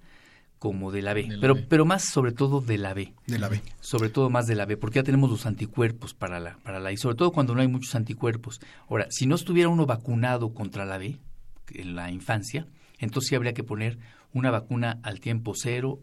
como 0.61 0.93
de 0.93 1.01
la 1.01 1.15
B, 1.15 1.39
pero, 1.41 1.57
pero 1.69 1.87
más 1.87 2.05
sobre 2.05 2.33
todo 2.33 2.61
de 2.61 2.77
la 2.77 2.93
B. 2.93 3.15
De 3.27 3.39
la 3.39 3.49
B. 3.49 3.63
Sobre 3.81 4.11
todo 4.11 4.29
más 4.29 4.47
de 4.47 4.55
la 4.55 4.67
B, 4.67 4.77
porque 4.77 4.97
ya 4.97 5.03
tenemos 5.03 5.31
los 5.31 5.47
anticuerpos 5.47 6.13
para 6.13 6.39
la, 6.39 6.59
para 6.59 6.79
la 6.81 6.93
y 6.93 6.99
sobre 6.99 7.17
todo 7.17 7.33
cuando 7.33 7.55
no 7.55 7.63
hay 7.63 7.67
muchos 7.67 7.95
anticuerpos. 7.95 8.61
Ahora, 8.87 9.07
si 9.09 9.27
no 9.27 9.37
estuviera 9.37 9.71
uno 9.71 9.87
vacunado 9.87 10.53
contra 10.53 10.85
la 10.85 10.99
B 10.99 11.19
en 11.71 11.97
la 11.97 12.11
infancia, 12.11 12.67
entonces 12.99 13.31
sí 13.31 13.35
habría 13.37 13.55
que 13.55 13.65
poner 13.65 13.99
una 14.35 14.51
vacuna 14.51 15.01
al 15.03 15.19
tiempo 15.21 15.55
cero, 15.57 15.99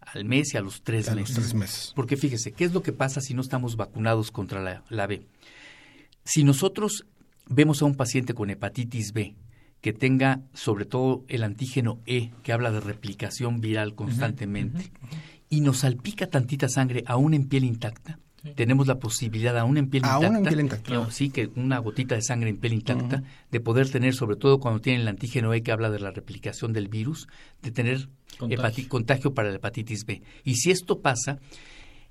al 0.00 0.24
mes 0.24 0.54
y 0.54 0.56
a 0.56 0.60
los 0.60 0.82
tres, 0.84 1.12
meses. 1.12 1.30
Los 1.30 1.32
tres 1.32 1.54
meses. 1.54 1.92
Porque 1.96 2.16
fíjese, 2.16 2.52
¿qué 2.52 2.64
es 2.64 2.72
lo 2.72 2.84
que 2.84 2.92
pasa 2.92 3.20
si 3.20 3.34
no 3.34 3.40
estamos 3.40 3.74
vacunados 3.74 4.30
contra 4.30 4.62
la, 4.62 4.84
la 4.88 5.08
B? 5.08 5.26
Si 6.24 6.44
nosotros 6.44 7.06
vemos 7.48 7.82
a 7.82 7.86
un 7.86 7.96
paciente 7.96 8.34
con 8.34 8.50
hepatitis 8.50 9.12
B 9.12 9.34
que 9.80 9.92
tenga 9.92 10.40
sobre 10.52 10.84
todo 10.84 11.24
el 11.28 11.44
antígeno 11.44 12.00
E, 12.06 12.30
que 12.42 12.52
habla 12.52 12.70
de 12.70 12.80
replicación 12.80 13.60
viral 13.60 13.94
constantemente, 13.94 14.90
y 15.48 15.60
nos 15.60 15.78
salpica 15.78 16.26
tantita 16.28 16.68
sangre 16.68 17.04
aún 17.06 17.34
en 17.34 17.48
piel 17.48 17.64
intacta, 17.64 18.18
tenemos 18.54 18.86
la 18.86 18.98
posibilidad 18.98 19.58
aún 19.58 19.76
en 19.76 19.90
piel 19.90 20.04
intacta, 20.60 21.10
sí, 21.10 21.30
que 21.30 21.50
una 21.56 21.78
gotita 21.78 22.14
de 22.14 22.22
sangre 22.22 22.50
en 22.50 22.58
piel 22.58 22.74
intacta, 22.74 23.22
de 23.50 23.60
poder 23.60 23.90
tener, 23.90 24.14
sobre 24.14 24.36
todo 24.36 24.60
cuando 24.60 24.80
tienen 24.80 25.02
el 25.02 25.08
antígeno 25.08 25.52
E 25.54 25.62
que 25.62 25.72
habla 25.72 25.90
de 25.90 25.98
la 25.98 26.10
replicación 26.10 26.72
del 26.72 26.88
virus, 26.88 27.28
de 27.62 27.70
tener 27.70 28.08
contagio, 28.38 28.88
contagio 28.88 29.34
para 29.34 29.50
la 29.50 29.56
hepatitis 29.56 30.04
B. 30.04 30.22
Y 30.44 30.56
si 30.56 30.70
esto 30.70 31.00
pasa, 31.00 31.38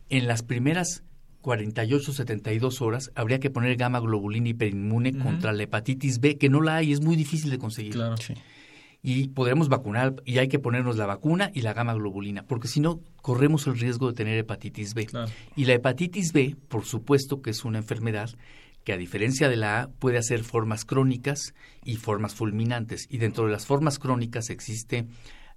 en 0.10 0.28
las 0.28 0.44
primeras 0.44 1.04
48, 1.46 2.12
72 2.12 2.82
horas, 2.82 3.12
habría 3.14 3.40
que 3.40 3.52
poner 3.52 3.76
gamma 3.76 4.00
globulina 4.00 4.50
hiperinmune 4.50 5.16
contra 5.16 5.54
la 5.54 5.62
hepatitis 5.62 6.20
B, 6.20 6.40
que 6.40 6.50
no 6.50 6.60
la 6.60 6.78
hay, 6.78 6.92
es 6.92 7.02
muy 7.02 7.16
difícil 7.16 7.52
de 7.52 7.60
conseguir. 7.60 7.94
Claro. 7.94 8.16
Y 9.04 9.28
podremos 9.28 9.70
vacunar, 9.70 10.16
y 10.26 10.40
hay 10.40 10.48
que 10.48 10.58
ponernos 10.58 10.98
la 10.98 11.06
vacuna 11.06 11.52
y 11.54 11.62
la 11.62 11.74
gamma 11.74 11.94
globulina, 11.94 12.42
porque 12.48 12.68
si 12.68 12.80
no, 12.80 13.00
corremos 13.22 13.68
el 13.68 13.78
riesgo 13.78 14.08
de 14.08 14.16
tener 14.16 14.40
hepatitis 14.40 14.96
B. 14.96 15.08
Y 15.56 15.66
la 15.66 15.74
hepatitis 15.74 16.34
B, 16.34 16.56
por 16.68 16.84
supuesto 16.84 17.44
que 17.44 17.52
es 17.52 17.64
una 17.64 17.78
enfermedad 17.78 18.32
que 18.84 18.94
a 18.94 18.98
diferencia 18.98 19.48
de 19.48 19.56
la 19.56 19.82
A 19.82 19.88
puede 19.88 20.18
hacer 20.18 20.44
formas 20.44 20.84
crónicas 20.84 21.54
y 21.84 21.98
formas 21.98 22.34
fulminantes. 22.34 23.06
Y 23.08 23.20
dentro 23.20 23.46
de 23.46 23.52
las 23.52 23.68
formas 23.68 24.00
crónicas 24.00 24.50
existe 24.50 25.06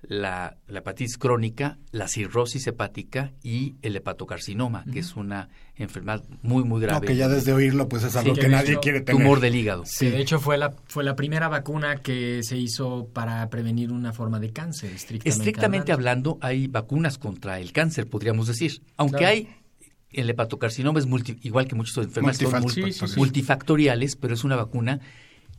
la, 0.03 0.57
hepatitis 0.69 1.19
crónica, 1.19 1.79
la 1.91 2.09
cirrosis 2.09 2.67
hepática 2.67 3.33
y 3.43 3.77
el 3.83 3.97
hepatocarcinoma, 3.97 4.85
que 4.93 5.01
es 5.01 5.17
una 5.17 5.49
enfermedad 5.77 6.25
muy, 6.43 6.65
muy 6.65 6.81
grave. 6.81 7.07
que 7.07 7.17
ya 7.17 7.29
desde 7.29 7.53
oírlo, 7.53 7.89
pues 7.89 8.05
es 8.05 8.15
algo 8.17 8.35
que, 8.35 8.49
nadie 8.49 8.79
quiere 8.79 9.01
tener. 9.01 9.21
Tumor 9.21 9.41
del 9.41 9.55
hígado. 9.55 9.85
Sí, 9.87 10.09
de 10.09 10.21
hecho 10.21 10.39
fue 10.39 10.57
la, 10.57 10.75
fue 10.87 11.05
la 11.05 11.17
primera 11.17 11.49
vacuna 11.49 11.97
que 11.97 12.43
se 12.43 12.57
hizo 12.57 13.09
para 13.13 13.49
prevenir 13.51 13.93
una 13.93 14.13
forma 14.13 14.39
de 14.39 14.53
cáncer, 14.53 14.93
estrictamente, 14.93 15.29
estrictamente 15.29 15.93
hablando. 15.93 16.39
hay 16.41 16.69
vacunas 16.69 17.19
contra 17.19 17.59
el 17.59 17.73
cáncer, 17.73 18.09
podríamos 18.09 18.47
decir. 18.47 18.83
Aunque 18.97 19.27
hay 19.27 19.49
el 20.11 20.31
hepatocarcinoma 20.31 21.01
es 21.01 21.07
igual 21.43 21.69
que 21.69 21.75
muchas 21.75 21.99
enfermedades 21.99 23.17
multifactoriales, 23.17 24.17
pero 24.17 24.35
es 24.35 24.45
una 24.45 24.57
vacuna 24.57 25.01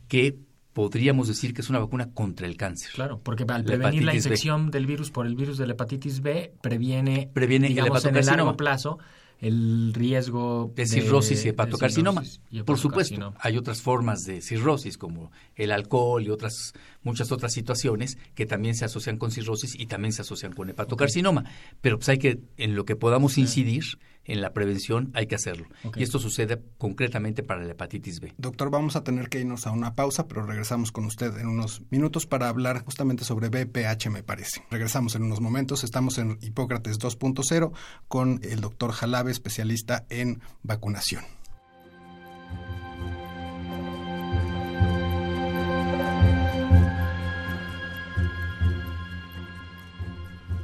que 0.08 0.36
podríamos 0.80 1.28
decir 1.28 1.52
que 1.52 1.60
es 1.60 1.68
una 1.68 1.78
vacuna 1.78 2.10
contra 2.14 2.46
el 2.46 2.56
cáncer. 2.56 2.90
Claro, 2.94 3.20
porque 3.22 3.44
al 3.46 3.64
prevenir 3.64 4.02
la 4.02 4.14
infección 4.14 4.70
del 4.70 4.86
virus 4.86 5.10
por 5.10 5.26
el 5.26 5.34
virus 5.34 5.58
de 5.58 5.66
la 5.66 5.74
hepatitis 5.74 6.22
B, 6.22 6.54
previene, 6.62 7.30
previene 7.34 7.68
digamos, 7.68 8.02
en 8.06 8.16
el 8.16 8.24
largo 8.24 8.56
plazo 8.56 8.98
el 9.40 9.92
riesgo 9.94 10.72
de 10.74 10.86
cirrosis 10.86 11.44
y 11.44 11.48
hepatocarcinoma. 11.48 12.22
de 12.22 12.26
cirrosis 12.28 12.44
y 12.50 12.62
Por 12.62 12.78
supuesto, 12.78 13.14
hepatocarcinoma. 13.14 13.36
hay 13.42 13.58
otras 13.58 13.82
formas 13.82 14.24
de 14.24 14.40
cirrosis 14.40 14.96
como 14.96 15.32
el 15.54 15.70
alcohol 15.70 16.22
y 16.22 16.30
otras 16.30 16.72
muchas 17.02 17.30
otras 17.30 17.52
situaciones 17.52 18.16
que 18.34 18.46
también 18.46 18.74
se 18.74 18.86
asocian 18.86 19.18
con 19.18 19.30
cirrosis 19.30 19.78
y 19.78 19.86
también 19.86 20.12
se 20.12 20.22
asocian 20.22 20.52
con 20.54 20.70
hepatocarcinoma, 20.70 21.44
pero 21.82 21.98
pues 21.98 22.08
hay 22.08 22.18
que 22.18 22.40
en 22.56 22.74
lo 22.74 22.86
que 22.86 22.96
podamos 22.96 23.36
incidir 23.36 23.84
en 24.24 24.40
la 24.40 24.52
prevención 24.52 25.10
hay 25.14 25.26
que 25.26 25.34
hacerlo. 25.34 25.66
Y 25.96 26.02
esto 26.02 26.18
sucede 26.18 26.62
concretamente 26.78 27.42
para 27.42 27.62
la 27.62 27.72
hepatitis 27.72 28.20
B. 28.20 28.34
Doctor, 28.38 28.70
vamos 28.70 28.96
a 28.96 29.04
tener 29.04 29.28
que 29.28 29.40
irnos 29.40 29.66
a 29.66 29.70
una 29.70 29.94
pausa, 29.94 30.28
pero 30.28 30.46
regresamos 30.46 30.92
con 30.92 31.04
usted 31.04 31.36
en 31.38 31.48
unos 31.48 31.82
minutos 31.90 32.26
para 32.26 32.48
hablar 32.48 32.84
justamente 32.84 33.24
sobre 33.24 33.48
BPH, 33.48 34.10
me 34.10 34.22
parece. 34.22 34.64
Regresamos 34.70 35.14
en 35.14 35.22
unos 35.22 35.40
momentos. 35.40 35.84
Estamos 35.84 36.18
en 36.18 36.38
Hipócrates 36.40 36.98
2.0 36.98 37.72
con 38.08 38.40
el 38.42 38.60
doctor 38.60 38.92
Jalabe, 38.92 39.30
especialista 39.30 40.06
en 40.10 40.40
vacunación. 40.62 41.39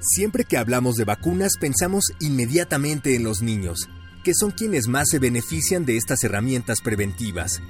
Siempre 0.00 0.44
que 0.44 0.56
hablamos 0.56 0.96
de 0.96 1.04
vacunas 1.04 1.52
pensamos 1.58 2.12
inmediatamente 2.20 3.16
en 3.16 3.24
los 3.24 3.42
niños, 3.42 3.88
que 4.24 4.34
son 4.34 4.50
quienes 4.50 4.88
más 4.88 5.08
se 5.10 5.18
benefician 5.18 5.84
de 5.84 5.96
estas 5.96 6.22
herramientas 6.22 6.80
preventivas. 6.80 7.62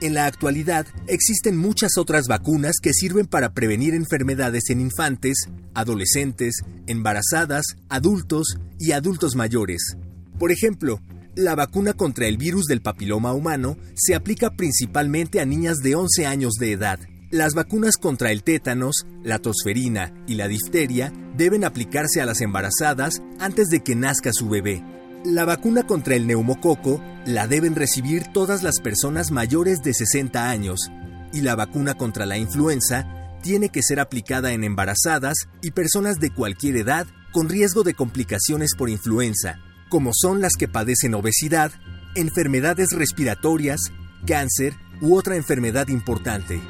En 0.00 0.14
la 0.14 0.26
actualidad 0.26 0.86
existen 1.06 1.56
muchas 1.56 1.96
otras 1.96 2.28
vacunas 2.28 2.76
que 2.80 2.92
sirven 2.92 3.26
para 3.26 3.52
prevenir 3.52 3.94
enfermedades 3.94 4.68
en 4.70 4.80
infantes, 4.80 5.48
adolescentes, 5.74 6.62
embarazadas, 6.86 7.64
adultos 7.88 8.58
y 8.78 8.92
adultos 8.92 9.34
mayores. 9.36 9.96
Por 10.38 10.52
ejemplo, 10.52 11.00
la 11.34 11.54
vacuna 11.54 11.94
contra 11.94 12.26
el 12.26 12.36
virus 12.36 12.66
del 12.66 12.82
papiloma 12.82 13.32
humano 13.32 13.76
se 13.94 14.14
aplica 14.14 14.50
principalmente 14.50 15.40
a 15.40 15.46
niñas 15.46 15.78
de 15.78 15.94
11 15.94 16.26
años 16.26 16.54
de 16.60 16.72
edad. 16.72 17.00
Las 17.30 17.54
vacunas 17.54 17.96
contra 17.96 18.30
el 18.30 18.44
tétanos, 18.44 19.04
la 19.24 19.40
tosferina 19.40 20.12
y 20.28 20.36
la 20.36 20.46
difteria 20.46 21.12
deben 21.36 21.64
aplicarse 21.64 22.20
a 22.20 22.24
las 22.24 22.40
embarazadas 22.40 23.20
antes 23.40 23.66
de 23.66 23.80
que 23.80 23.96
nazca 23.96 24.32
su 24.32 24.48
bebé. 24.48 24.84
La 25.24 25.44
vacuna 25.44 25.84
contra 25.88 26.14
el 26.14 26.28
neumococo 26.28 27.02
la 27.26 27.48
deben 27.48 27.74
recibir 27.74 28.32
todas 28.32 28.62
las 28.62 28.78
personas 28.78 29.32
mayores 29.32 29.82
de 29.82 29.92
60 29.92 30.48
años 30.48 30.92
y 31.32 31.40
la 31.40 31.56
vacuna 31.56 31.94
contra 31.94 32.26
la 32.26 32.38
influenza 32.38 33.08
tiene 33.42 33.70
que 33.70 33.82
ser 33.82 33.98
aplicada 33.98 34.52
en 34.52 34.62
embarazadas 34.62 35.48
y 35.62 35.72
personas 35.72 36.20
de 36.20 36.30
cualquier 36.30 36.76
edad 36.76 37.08
con 37.32 37.48
riesgo 37.48 37.82
de 37.82 37.94
complicaciones 37.94 38.76
por 38.78 38.88
influenza, 38.88 39.58
como 39.88 40.12
son 40.14 40.40
las 40.40 40.54
que 40.54 40.68
padecen 40.68 41.14
obesidad, 41.14 41.72
enfermedades 42.14 42.90
respiratorias, 42.92 43.80
cáncer 44.28 44.74
u 45.00 45.16
otra 45.16 45.34
enfermedad 45.34 45.88
importante. 45.88 46.60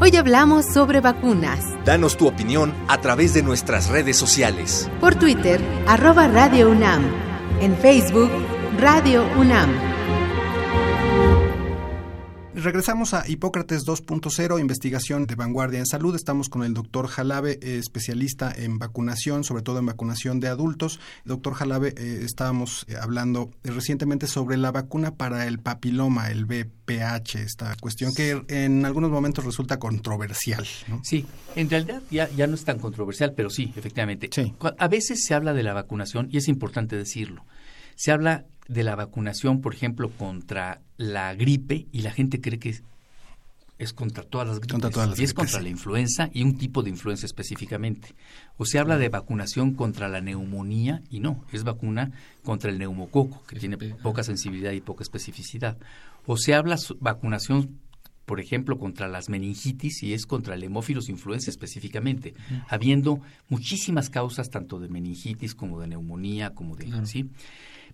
Hoy 0.00 0.14
hablamos 0.14 0.64
sobre 0.64 1.00
vacunas. 1.00 1.58
Danos 1.84 2.16
tu 2.16 2.28
opinión 2.28 2.72
a 2.86 3.00
través 3.00 3.34
de 3.34 3.42
nuestras 3.42 3.88
redes 3.88 4.16
sociales. 4.16 4.88
Por 5.00 5.16
Twitter, 5.16 5.60
arroba 5.88 6.28
Radio 6.28 6.70
UNAM. 6.70 7.02
En 7.60 7.76
Facebook, 7.76 8.30
Radio 8.78 9.24
UNAM. 9.36 9.97
Regresamos 12.60 13.14
a 13.14 13.22
Hipócrates 13.28 13.86
2.0, 13.86 14.60
investigación 14.60 15.26
de 15.28 15.36
vanguardia 15.36 15.78
en 15.78 15.86
salud. 15.86 16.16
Estamos 16.16 16.48
con 16.48 16.64
el 16.64 16.74
doctor 16.74 17.06
Jalabe, 17.06 17.60
eh, 17.62 17.78
especialista 17.78 18.52
en 18.52 18.80
vacunación, 18.80 19.44
sobre 19.44 19.62
todo 19.62 19.78
en 19.78 19.86
vacunación 19.86 20.40
de 20.40 20.48
adultos. 20.48 20.98
Doctor 21.24 21.54
Jalabe, 21.54 21.94
eh, 21.96 22.22
estábamos 22.24 22.84
eh, 22.88 22.96
hablando 23.00 23.52
recientemente 23.62 24.26
sobre 24.26 24.56
la 24.56 24.72
vacuna 24.72 25.14
para 25.14 25.46
el 25.46 25.60
papiloma, 25.60 26.32
el 26.32 26.46
BPH, 26.46 27.36
esta 27.36 27.76
cuestión 27.80 28.12
que 28.12 28.42
en 28.48 28.84
algunos 28.84 29.12
momentos 29.12 29.44
resulta 29.44 29.78
controversial. 29.78 30.66
¿no? 30.88 31.00
Sí, 31.04 31.26
en 31.54 31.70
realidad 31.70 32.02
ya, 32.10 32.28
ya 32.30 32.48
no 32.48 32.56
es 32.56 32.64
tan 32.64 32.80
controversial, 32.80 33.34
pero 33.36 33.50
sí, 33.50 33.72
efectivamente. 33.76 34.30
Sí. 34.32 34.52
A 34.78 34.88
veces 34.88 35.24
se 35.24 35.32
habla 35.32 35.54
de 35.54 35.62
la 35.62 35.74
vacunación, 35.74 36.26
y 36.32 36.38
es 36.38 36.48
importante 36.48 36.96
decirlo. 36.96 37.44
Se 37.94 38.10
habla 38.10 38.46
de 38.68 38.84
la 38.84 38.94
vacunación, 38.94 39.60
por 39.60 39.74
ejemplo, 39.74 40.10
contra 40.10 40.82
la 40.96 41.34
gripe, 41.34 41.86
y 41.90 42.02
la 42.02 42.12
gente 42.12 42.40
cree 42.40 42.58
que 42.58 42.68
es, 42.68 42.82
es 43.78 43.92
contra 43.92 44.22
todas 44.22 44.46
las 44.46 44.58
gripes. 44.58 44.72
Contra 44.72 44.90
todas 44.90 45.08
las 45.08 45.18
y 45.18 45.24
es 45.24 45.30
gripes, 45.32 45.52
contra 45.52 45.62
la 45.62 45.70
influenza 45.70 46.30
y 46.32 46.42
un 46.42 46.58
tipo 46.58 46.82
de 46.82 46.90
influenza 46.90 47.26
específicamente. 47.26 48.14
O 48.58 48.66
se 48.66 48.78
habla 48.78 48.98
de 48.98 49.08
vacunación 49.08 49.74
contra 49.74 50.08
la 50.08 50.20
neumonía, 50.20 51.02
y 51.10 51.20
no, 51.20 51.44
es 51.50 51.64
vacuna 51.64 52.12
contra 52.44 52.70
el 52.70 52.78
neumococo, 52.78 53.42
que 53.46 53.58
tiene 53.58 53.78
poca 53.78 54.22
sensibilidad 54.22 54.72
y 54.72 54.80
poca 54.80 55.02
especificidad. 55.02 55.78
O 56.26 56.36
se 56.36 56.54
habla 56.54 56.76
vacunación 57.00 57.80
por 58.28 58.40
ejemplo, 58.40 58.78
contra 58.78 59.08
las 59.08 59.30
meningitis 59.30 60.02
y 60.02 60.12
es 60.12 60.26
contra 60.26 60.54
el 60.54 60.62
hemófilos 60.62 61.08
influenza 61.08 61.50
específicamente, 61.50 62.34
habiendo 62.68 63.22
muchísimas 63.48 64.10
causas 64.10 64.50
tanto 64.50 64.78
de 64.78 64.90
meningitis 64.90 65.54
como 65.54 65.80
de 65.80 65.86
neumonía, 65.86 66.50
como 66.50 66.76
de... 66.76 66.84
Claro. 66.84 67.06
¿sí? 67.06 67.30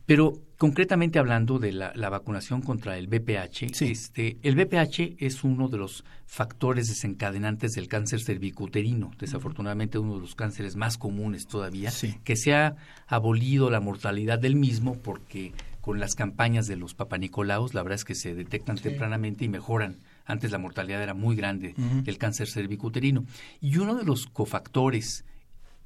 Pero 0.07 0.35
concretamente 0.59 1.19
hablando 1.19 1.59
de 1.59 1.73
la, 1.73 1.93
la 1.95 2.11
vacunación 2.11 2.61
contra 2.61 2.99
el 2.99 3.07
BPH, 3.07 3.73
Sí. 3.75 3.87
este, 3.90 4.37
el 4.43 4.55
BPH 4.55 5.17
es 5.19 5.45
uno 5.45 5.69
de 5.69 5.79
los 5.79 6.05
factores 6.27 6.88
desencadenantes 6.88 7.73
del 7.73 7.88
cáncer 7.88 8.21
cervicuterino, 8.21 9.12
desafortunadamente 9.19 9.99
uno 9.99 10.14
de 10.17 10.21
los 10.21 10.35
cánceres 10.35 10.77
más 10.77 10.99
comunes 10.99 11.47
todavía, 11.47 11.90
Sí. 11.90 12.17
que 12.25 12.37
se 12.37 12.55
ha 12.55 12.77
abolido 13.07 13.71
la 13.71 13.81
mortalidad 13.81 14.38
del 14.38 14.57
mismo 14.57 14.97
porque 14.99 15.53
con 15.81 16.01
las 16.01 16.14
campañas 16.14 16.67
de 16.67 16.77
los 16.77 16.95
papanicolaos, 16.95 17.75
la 17.75 17.83
verdad 17.83 17.97
es 17.97 18.05
que 18.05 18.14
se 18.14 18.35
detectan 18.35 18.77
tempranamente 18.77 19.45
y 19.45 19.49
mejoran. 19.49 19.99
Antes 20.25 20.51
la 20.51 20.57
mortalidad 20.59 21.03
era 21.03 21.12
muy 21.12 21.37
grande 21.37 21.75
del 22.05 22.17
cáncer 22.17 22.49
cervicuterino. 22.49 23.25
Y 23.61 23.77
uno 23.77 23.95
de 23.95 24.05
los 24.05 24.27
cofactores 24.27 25.27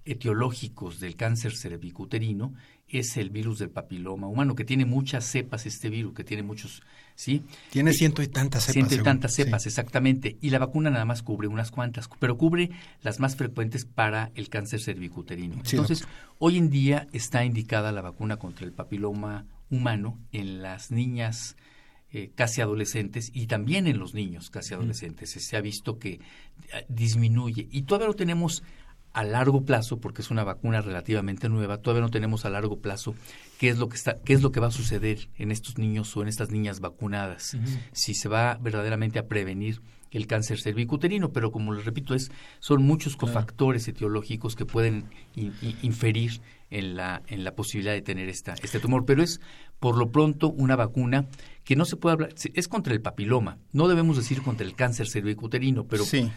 etiológicos 0.04 1.00
del 1.00 1.16
cáncer 1.16 1.56
cervicuterino 1.56 2.54
es 2.88 3.16
el 3.16 3.30
virus 3.30 3.58
del 3.58 3.70
papiloma 3.70 4.26
humano, 4.28 4.54
que 4.54 4.64
tiene 4.64 4.84
muchas 4.84 5.24
cepas 5.24 5.66
este 5.66 5.88
virus, 5.90 6.14
que 6.14 6.24
tiene 6.24 6.42
muchos, 6.42 6.82
¿sí? 7.14 7.42
Tiene 7.70 7.92
ciento 7.92 8.22
y 8.22 8.28
tantas 8.28 8.62
cepas. 8.64 8.72
Ciento 8.74 8.94
y 8.94 8.96
según- 8.96 9.04
tantas 9.04 9.34
sí. 9.34 9.42
cepas, 9.44 9.66
exactamente. 9.66 10.36
Y 10.40 10.50
la 10.50 10.58
vacuna 10.58 10.90
nada 10.90 11.04
más 11.04 11.22
cubre 11.22 11.48
unas 11.48 11.70
cuantas, 11.70 12.08
pero 12.18 12.38
cubre 12.38 12.70
las 13.02 13.20
más 13.20 13.36
frecuentes 13.36 13.84
para 13.84 14.30
el 14.34 14.48
cáncer 14.48 14.80
cervicuterino. 14.80 15.56
Sí, 15.64 15.76
Entonces, 15.76 16.06
hoy 16.38 16.56
en 16.56 16.70
día 16.70 17.06
está 17.12 17.44
indicada 17.44 17.92
la 17.92 18.00
vacuna 18.02 18.36
contra 18.38 18.64
el 18.66 18.72
papiloma 18.72 19.44
humano 19.70 20.18
en 20.32 20.62
las 20.62 20.90
niñas 20.90 21.56
eh, 22.10 22.30
casi 22.34 22.62
adolescentes 22.62 23.30
y 23.34 23.48
también 23.48 23.86
en 23.86 23.98
los 23.98 24.14
niños 24.14 24.48
casi 24.48 24.72
adolescentes. 24.72 25.28
Se 25.30 25.56
ha 25.58 25.60
visto 25.60 25.98
que 25.98 26.12
eh, 26.72 26.86
disminuye. 26.88 27.68
Y 27.70 27.82
todavía 27.82 28.06
no 28.08 28.14
tenemos 28.14 28.62
a 29.18 29.24
largo 29.24 29.64
plazo, 29.64 29.98
porque 30.00 30.22
es 30.22 30.30
una 30.30 30.44
vacuna 30.44 30.80
relativamente 30.80 31.48
nueva, 31.48 31.78
todavía 31.78 32.02
no 32.02 32.10
tenemos 32.10 32.44
a 32.44 32.50
largo 32.50 32.80
plazo 32.80 33.14
qué 33.58 33.68
es 33.68 33.78
lo 33.78 33.88
que 33.88 33.96
está, 33.96 34.16
qué 34.24 34.32
es 34.32 34.42
lo 34.42 34.52
que 34.52 34.60
va 34.60 34.68
a 34.68 34.70
suceder 34.70 35.28
en 35.38 35.50
estos 35.50 35.76
niños 35.78 36.16
o 36.16 36.22
en 36.22 36.28
estas 36.28 36.50
niñas 36.50 36.80
vacunadas, 36.80 37.56
si 37.92 38.14
se 38.14 38.28
va 38.28 38.58
verdaderamente 38.60 39.18
a 39.18 39.26
prevenir 39.26 39.80
el 40.10 40.26
cáncer 40.26 40.58
cervicuterino, 40.60 41.32
pero 41.32 41.50
como 41.52 41.74
les 41.74 41.84
repito, 41.84 42.14
es, 42.14 42.30
son 42.60 42.82
muchos 42.82 43.16
cofactores 43.16 43.86
etiológicos 43.88 44.56
que 44.56 44.64
pueden 44.64 45.04
in- 45.34 45.52
in- 45.60 45.76
inferir 45.82 46.40
en 46.70 46.96
la, 46.96 47.22
en 47.26 47.44
la 47.44 47.54
posibilidad 47.54 47.92
de 47.94 48.00
tener 48.02 48.28
esta, 48.28 48.54
este 48.62 48.78
tumor, 48.80 49.04
pero 49.04 49.22
es 49.22 49.40
por 49.80 49.98
lo 49.98 50.10
pronto 50.10 50.48
una 50.48 50.76
vacuna 50.76 51.26
que 51.64 51.76
no 51.76 51.84
se 51.84 51.96
puede 51.96 52.12
hablar, 52.14 52.34
es 52.54 52.68
contra 52.68 52.94
el 52.94 53.02
papiloma, 53.02 53.58
no 53.72 53.86
debemos 53.88 54.16
decir 54.16 54.40
contra 54.42 54.64
el 54.66 54.74
cáncer 54.74 55.08
cervicuterino, 55.08 55.84
pero 55.84 56.04
Sí. 56.04 56.30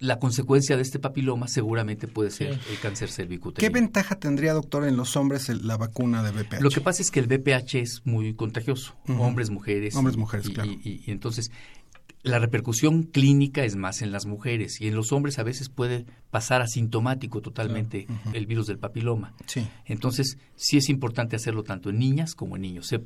La 0.00 0.18
consecuencia 0.18 0.76
de 0.76 0.82
este 0.82 0.98
papiloma 0.98 1.46
seguramente 1.46 2.08
puede 2.08 2.30
ser 2.30 2.54
Sí. 2.54 2.60
el 2.72 2.78
cáncer 2.80 3.08
¿Qué 3.08 3.14
cervicuterino. 3.14 3.72
ventaja 3.72 4.16
tendría, 4.18 4.54
doctor, 4.54 4.84
en 4.86 4.96
los 4.96 5.14
hombres 5.16 5.48
el- 5.50 5.66
la 5.66 5.76
vacuna 5.76 6.22
de 6.22 6.30
BPH? 6.32 6.62
Lo 6.62 6.70
que 6.70 6.80
pasa 6.80 7.02
es 7.02 7.10
que 7.10 7.20
el 7.20 7.26
BPH 7.26 7.80
es 7.80 8.00
muy 8.06 8.34
contagioso, 8.34 8.94
hombres, 9.06 9.50
mujeres. 9.50 9.94
Hombres, 9.94 10.16
mujeres, 10.16 10.48
y- 10.48 10.52
claro. 10.54 10.70
Y, 10.70 10.80
y- 10.82 11.02
y 11.06 11.10
entonces 11.10 11.50
la 12.22 12.38
repercusión 12.38 13.04
clínica 13.04 13.64
es 13.64 13.76
más 13.76 14.02
en 14.02 14.12
las 14.12 14.26
mujeres 14.26 14.80
y 14.80 14.88
en 14.88 14.94
los 14.94 15.10
hombres 15.12 15.38
a 15.38 15.42
veces 15.42 15.70
puede 15.70 16.04
pasar 16.30 16.60
asintomático 16.60 17.40
totalmente 17.40 18.06
el 18.34 18.46
virus 18.46 18.66
del 18.66 18.78
papiloma. 18.78 19.32
Sí. 19.46 19.66
Entonces, 19.86 20.36
sí 20.54 20.76
es 20.76 20.88
importante 20.90 21.34
hacerlo 21.36 21.62
tanto 21.62 21.88
en 21.90 21.98
niñas 21.98 22.34
como 22.34 22.56
en 22.56 22.62
niños. 22.62 22.86
Se 22.88 22.98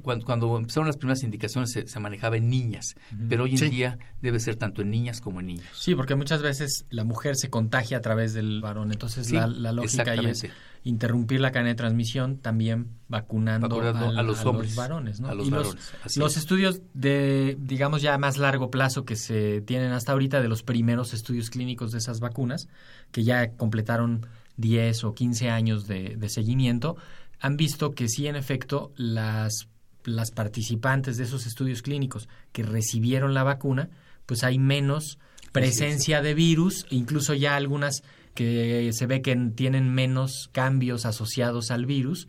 cuando, 0.00 0.24
cuando 0.24 0.56
empezaron 0.56 0.86
las 0.86 0.96
primeras 0.96 1.22
indicaciones 1.22 1.70
se, 1.70 1.86
se 1.86 2.00
manejaba 2.00 2.38
en 2.38 2.48
niñas, 2.48 2.94
pero 3.28 3.44
hoy 3.44 3.52
en 3.52 3.58
Sí. 3.58 3.68
día 3.68 3.98
debe 4.22 4.40
ser 4.40 4.56
tanto 4.56 4.80
en 4.82 4.90
niñas 4.90 5.20
como 5.20 5.40
en 5.40 5.46
niños. 5.46 5.66
Sí, 5.78 5.94
porque 5.94 6.14
muchas 6.14 6.40
veces 6.42 6.86
la 6.88 7.04
mujer 7.04 7.36
se 7.36 7.50
contagia 7.50 7.98
a 7.98 8.00
través 8.00 8.32
del 8.32 8.60
varón. 8.62 8.90
Entonces 8.90 9.26
Sí, 9.26 9.34
la, 9.34 9.46
la 9.46 9.72
lógica 9.72 10.12
ahí 10.12 10.20
es 10.26 10.44
exactamente. 10.44 10.71
Interrumpir 10.84 11.40
la 11.40 11.52
cadena 11.52 11.68
de 11.70 11.74
transmisión 11.76 12.38
también 12.38 12.88
vacunando, 13.08 13.68
Vacunando 13.68 14.08
al- 14.08 14.18
a 14.18 14.22
los 14.22 14.44
hombres, 14.44 14.74
varones. 14.74 15.20
¿no? 15.20 15.28
a 15.28 15.34
los 15.34 15.46
y 15.46 15.50
los, 15.50 15.66
varones, 15.68 16.16
los 16.16 16.32
es. 16.32 16.38
estudios 16.38 16.80
de, 16.94 17.56
digamos, 17.60 18.02
ya 18.02 18.14
a 18.14 18.18
más 18.18 18.36
largo 18.38 18.70
plazo 18.70 19.04
que 19.04 19.14
se 19.16 19.60
tienen 19.60 19.92
hasta 19.92 20.12
ahorita 20.12 20.40
de 20.42 20.48
los 20.48 20.62
primeros 20.62 21.14
estudios 21.14 21.50
clínicos 21.50 21.92
de 21.92 21.98
esas 21.98 22.18
vacunas, 22.20 22.68
que 23.12 23.22
ya 23.22 23.52
completaron 23.52 24.26
10 24.56 25.04
o 25.04 25.14
15 25.14 25.50
años 25.50 25.86
de, 25.86 26.16
de 26.16 26.28
seguimiento, 26.28 26.96
han 27.40 27.56
visto 27.56 27.92
que 27.92 28.08
sí, 28.08 28.26
en 28.26 28.36
efecto, 28.36 28.92
las, 28.96 29.68
las 30.04 30.30
participantes 30.30 31.16
de 31.16 31.24
esos 31.24 31.46
estudios 31.46 31.82
clínicos 31.82 32.28
que 32.52 32.62
recibieron 32.64 33.34
la 33.34 33.44
vacuna, 33.44 33.88
pues 34.26 34.42
hay 34.44 34.58
menos 34.58 35.18
presencia 35.52 36.22
de 36.22 36.34
virus, 36.34 36.86
incluso 36.90 37.34
ya 37.34 37.56
algunas 37.56 38.02
que 38.34 38.90
se 38.92 39.06
ve 39.06 39.22
que 39.22 39.36
tienen 39.54 39.92
menos 39.94 40.48
cambios 40.52 41.06
asociados 41.06 41.70
al 41.70 41.86
virus, 41.86 42.28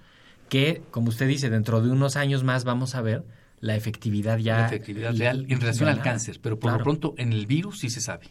que, 0.49 0.81
como 0.91 1.09
usted 1.09 1.27
dice, 1.27 1.49
dentro 1.49 1.81
de 1.81 1.89
unos 1.89 2.15
años 2.15 2.43
más 2.43 2.63
vamos 2.63 2.95
a 2.95 3.01
ver 3.01 3.23
la 3.59 3.75
efectividad 3.75 4.37
ya. 4.37 4.59
La 4.59 4.67
efectividad 4.67 5.15
real 5.15 5.45
en 5.47 5.59
relación 5.59 5.89
al 5.89 6.01
cáncer, 6.01 6.39
pero 6.41 6.59
por 6.59 6.73
lo 6.73 6.83
pronto 6.83 7.15
en 7.17 7.31
el 7.31 7.47
virus 7.47 7.79
sí 7.79 7.89
se 7.89 8.01
sabe. 8.01 8.27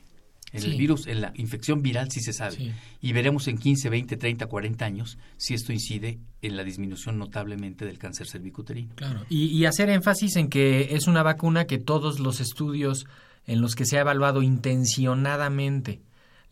En 0.52 0.64
el 0.64 0.76
virus, 0.76 1.06
en 1.06 1.22
la 1.22 1.32
infección 1.35 1.80
viral 1.80 2.11
sí 2.11 2.20
se 2.20 2.35
sabe. 2.35 2.74
Y 3.00 3.12
veremos 3.12 3.48
en 3.48 3.56
15, 3.56 3.88
20, 3.88 4.18
30, 4.18 4.46
40 4.46 4.85
años 4.85 5.18
si 5.38 5.54
esto 5.54 5.72
incide 5.72 6.18
en 6.42 6.56
la 6.58 6.64
disminución 6.64 7.18
notablemente 7.18 7.87
del 7.87 7.98
cáncer 7.98 8.26
cervicuterino. 8.26 8.94
Claro. 8.94 9.24
Y, 9.30 9.46
y 9.46 9.64
hacer 9.64 9.88
énfasis 9.88 10.37
en 10.37 10.48
que 10.48 10.94
es 10.94 11.06
una 11.06 11.22
vacuna 11.22 11.66
que 11.66 11.78
todos 11.78 12.20
los 12.20 12.40
estudios 12.40 13.06
en 13.46 13.62
los 13.62 13.74
que 13.74 13.87
se 13.87 13.96
ha 13.96 14.02
evaluado 14.02 14.42
intencionadamente 14.42 16.02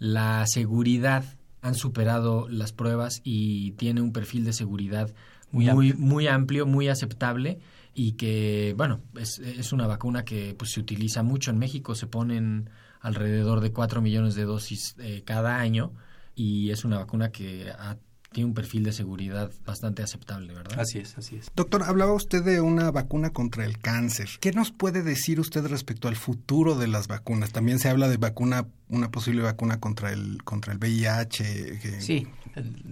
la 0.00 0.44
seguridad 0.46 1.24
han 1.62 1.76
superado 1.76 2.48
las 2.48 2.72
pruebas 2.72 3.20
y 3.22 3.72
tiene 3.72 4.00
un 4.00 4.12
perfil 4.12 4.44
de 4.44 4.52
seguridad 4.52 5.14
muy, 5.52 5.66
muy, 5.66 5.90
amplio. 5.90 6.06
muy 6.06 6.26
amplio, 6.26 6.66
muy 6.66 6.88
aceptable 6.88 7.60
y 7.94 8.12
que, 8.12 8.74
bueno, 8.76 9.00
es, 9.18 9.38
es, 9.38 9.72
una 9.72 9.86
vacuna 9.86 10.24
que 10.24 10.54
pues, 10.58 10.72
se 10.72 10.80
utiliza 10.80 11.22
mucho 11.22 11.50
en 11.50 11.58
México, 11.58 11.94
se 11.94 12.06
ponen 12.06 12.70
alrededor 13.00 13.60
de 13.60 13.72
4 13.72 14.00
millones 14.00 14.34
de 14.34 14.44
dosis 14.44 14.96
eh, 14.98 15.22
cada 15.24 15.58
año 15.58 15.92
y 16.34 16.70
es 16.70 16.84
una 16.84 16.98
vacuna 16.98 17.30
que 17.30 17.70
ha 17.70 17.98
tiene 18.32 18.46
un 18.46 18.54
perfil 18.54 18.84
de 18.84 18.92
seguridad 18.92 19.50
bastante 19.66 20.02
aceptable, 20.02 20.54
¿verdad? 20.54 20.78
Así 20.78 20.98
es, 20.98 21.18
así 21.18 21.36
es. 21.36 21.50
Doctor, 21.56 21.82
hablaba 21.82 22.12
usted 22.12 22.44
de 22.44 22.60
una 22.60 22.90
vacuna 22.92 23.30
contra 23.30 23.64
el 23.64 23.78
cáncer. 23.78 24.28
¿Qué 24.40 24.52
nos 24.52 24.70
puede 24.70 25.02
decir 25.02 25.40
usted 25.40 25.66
respecto 25.66 26.06
al 26.06 26.14
futuro 26.14 26.76
de 26.76 26.86
las 26.86 27.08
vacunas? 27.08 27.50
También 27.50 27.80
se 27.80 27.88
habla 27.88 28.08
de 28.08 28.18
vacuna, 28.18 28.68
una 28.88 29.10
posible 29.10 29.42
vacuna 29.42 29.80
contra 29.80 30.12
el 30.12 30.44
contra 30.44 30.72
el 30.72 30.78
VIH. 30.78 31.78
Que 31.80 32.00
sí. 32.00 32.28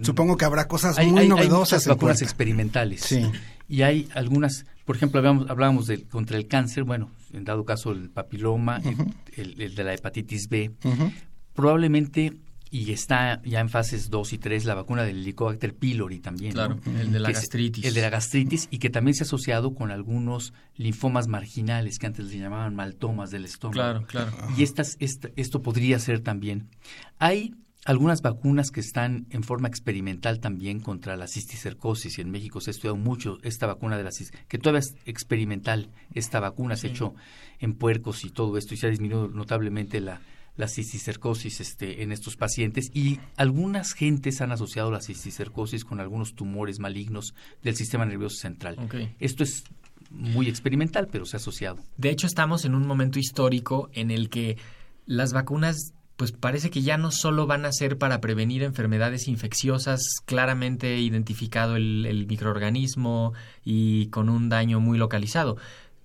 Supongo 0.01 0.35
que 0.35 0.43
habrá 0.43 0.67
cosas 0.67 0.97
muy 1.05 1.21
hay, 1.21 1.27
novedosas. 1.29 1.87
Hay 1.87 1.93
vacunas 1.93 2.21
experimentales. 2.21 3.01
Sí. 3.01 3.25
Y 3.69 3.83
hay 3.83 4.09
algunas, 4.15 4.65
por 4.83 4.97
ejemplo, 4.97 5.19
hablábamos, 5.19 5.49
hablábamos 5.49 5.87
de 5.87 6.03
contra 6.03 6.37
el 6.37 6.47
cáncer, 6.47 6.83
bueno, 6.83 7.11
en 7.31 7.45
dado 7.45 7.63
caso 7.63 7.91
el 7.91 8.09
papiloma, 8.09 8.81
uh 8.83 8.89
-huh. 8.89 9.13
el, 9.37 9.61
el, 9.61 9.75
de 9.75 9.83
la 9.85 9.93
hepatitis 9.93 10.49
B. 10.49 10.71
Uh 10.83 10.89
-huh. 10.89 11.13
Probablemente 11.53 12.33
y 12.71 12.91
está 12.91 13.41
ya 13.43 13.59
en 13.59 13.69
fases 13.69 14.09
2 14.09 14.33
y 14.33 14.37
3 14.37 14.65
la 14.65 14.75
vacuna 14.75 15.03
del 15.03 15.17
Helicobacter 15.17 15.75
pylori 15.75 16.19
también. 16.19 16.53
Claro, 16.53 16.79
¿no? 16.85 16.99
el 16.99 17.11
de 17.11 17.19
la 17.19 17.29
que 17.29 17.33
gastritis. 17.33 17.85
El 17.85 17.93
de 17.93 18.01
la 18.01 18.09
gastritis 18.09 18.67
y 18.69 18.77
que 18.77 18.89
también 18.89 19.15
se 19.15 19.23
ha 19.23 19.25
asociado 19.25 19.73
con 19.73 19.91
algunos 19.91 20.53
linfomas 20.75 21.27
marginales 21.27 21.97
que 21.97 22.07
antes 22.07 22.29
se 22.29 22.37
llamaban 22.37 22.75
maltomas 22.75 23.31
del 23.31 23.45
estómago. 23.45 23.73
Claro, 23.73 24.05
claro. 24.05 24.31
Y 24.55 24.63
estas, 24.63 24.97
esta, 24.99 25.29
esto 25.35 25.61
podría 25.61 25.97
ser 25.99 26.19
también. 26.21 26.69
Hay 27.17 27.55
algunas 27.85 28.21
vacunas 28.21 28.69
que 28.71 28.81
están 28.81 29.25
en 29.31 29.41
forma 29.41 29.67
experimental 29.67 30.39
también 30.39 30.79
contra 30.79 31.17
la 31.17 31.27
cisticercosis. 31.27 32.19
Y 32.19 32.21
en 32.21 32.29
México 32.29 32.61
se 32.61 32.69
ha 32.69 32.73
estudiado 32.73 32.97
mucho 32.97 33.39
esta 33.41 33.65
vacuna 33.65 33.97
de 33.97 34.03
la 34.03 34.11
cisticercosis, 34.11 34.47
que 34.47 34.57
todavía 34.59 34.79
es 34.79 34.95
experimental 35.05 35.89
esta 36.13 36.39
vacuna, 36.39 36.75
sí. 36.75 36.81
se 36.81 36.87
ha 36.87 36.89
hecho 36.91 37.15
en 37.59 37.73
puercos 37.73 38.25
y 38.25 38.29
todo 38.29 38.57
esto, 38.57 38.75
y 38.75 38.77
se 38.77 38.85
ha 38.85 38.89
disminuido 38.91 39.27
notablemente 39.27 40.01
la 40.01 40.21
la 40.59 40.67
cisticercosis 40.67 41.61
este, 41.61 42.03
en 42.03 42.11
estos 42.11 42.35
pacientes 42.35 42.91
y 42.93 43.21
algunas 43.37 43.93
gentes 43.93 44.41
han 44.41 44.51
asociado 44.51 44.91
la 44.91 44.99
cisticercosis 44.99 45.85
con 45.85 46.01
algunos 46.01 46.35
tumores 46.35 46.79
malignos 46.79 47.33
del 47.63 47.77
sistema 47.77 48.05
nervioso 48.05 48.35
central. 48.35 48.75
Okay. 48.77 49.15
Esto 49.21 49.43
es 49.43 49.63
muy 50.11 50.49
experimental, 50.49 51.07
pero 51.09 51.25
se 51.25 51.37
ha 51.37 51.39
asociado. 51.39 51.77
De 51.95 52.09
hecho, 52.09 52.27
estamos 52.27 52.65
en 52.65 52.75
un 52.75 52.85
momento 52.85 53.19
histórico 53.19 53.89
en 53.93 54.11
el 54.11 54.29
que 54.29 54.57
las 55.05 55.31
vacunas 55.31 55.93
pues 56.17 56.33
parece 56.33 56.69
que 56.69 56.81
ya 56.81 56.97
no 56.97 57.11
solo 57.11 57.47
van 57.47 57.63
a 57.63 57.71
ser 57.71 57.97
para 57.97 58.19
prevenir 58.19 58.61
enfermedades 58.61 59.29
infecciosas, 59.29 60.15
claramente 60.25 60.99
identificado 60.99 61.77
el, 61.77 62.05
el 62.05 62.27
microorganismo 62.27 63.31
y 63.63 64.07
con 64.07 64.27
un 64.27 64.49
daño 64.49 64.81
muy 64.81 64.97
localizado. 64.97 65.55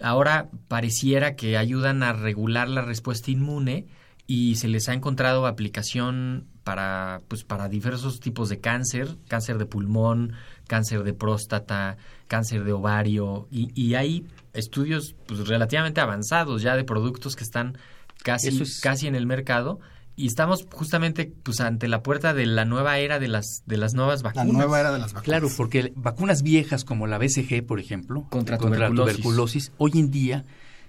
Ahora 0.00 0.48
pareciera 0.68 1.34
que 1.34 1.56
ayudan 1.56 2.04
a 2.04 2.12
regular 2.12 2.68
la 2.68 2.82
respuesta 2.82 3.32
inmune, 3.32 3.88
y 4.26 4.56
se 4.56 4.68
les 4.68 4.88
ha 4.88 4.94
encontrado 4.94 5.46
aplicación 5.46 6.46
para 6.64 7.20
pues 7.28 7.44
para 7.44 7.68
diversos 7.68 8.20
tipos 8.20 8.48
de 8.48 8.58
cáncer, 8.60 9.16
cáncer 9.28 9.58
de 9.58 9.66
pulmón, 9.66 10.32
cáncer 10.66 11.02
de 11.02 11.12
próstata, 11.12 11.98
cáncer 12.26 12.64
de 12.64 12.72
ovario 12.72 13.46
y, 13.50 13.70
y 13.80 13.94
hay 13.94 14.26
estudios 14.54 15.14
pues, 15.26 15.46
relativamente 15.46 16.00
avanzados 16.00 16.62
ya 16.62 16.76
de 16.76 16.84
productos 16.84 17.36
que 17.36 17.44
están 17.44 17.76
casi 18.22 18.48
es... 18.48 18.80
casi 18.80 19.06
en 19.06 19.14
el 19.14 19.26
mercado 19.26 19.80
y 20.16 20.26
estamos 20.26 20.66
justamente 20.72 21.32
pues 21.42 21.60
ante 21.60 21.88
la 21.88 22.02
puerta 22.02 22.32
de 22.34 22.46
la 22.46 22.64
nueva 22.64 22.98
era 22.98 23.18
de 23.18 23.28
las 23.28 23.62
de 23.66 23.76
las 23.76 23.94
nuevas 23.94 24.22
vacunas. 24.22 24.46
La 24.46 24.52
nueva 24.52 24.80
era 24.80 24.92
de 24.92 25.00
las 25.00 25.12
vacunas. 25.12 25.24
Claro, 25.24 25.48
porque 25.56 25.92
vacunas 25.96 26.42
viejas 26.42 26.84
como 26.84 27.06
la 27.06 27.18
BCG, 27.18 27.66
por 27.66 27.80
ejemplo, 27.80 28.26
contra, 28.30 28.56
contra 28.58 28.88
tuberculosis. 28.88 28.96
la 28.96 29.02
tuberculosis, 29.02 29.72
hoy 29.76 29.92
en 29.96 30.10
día 30.10 30.44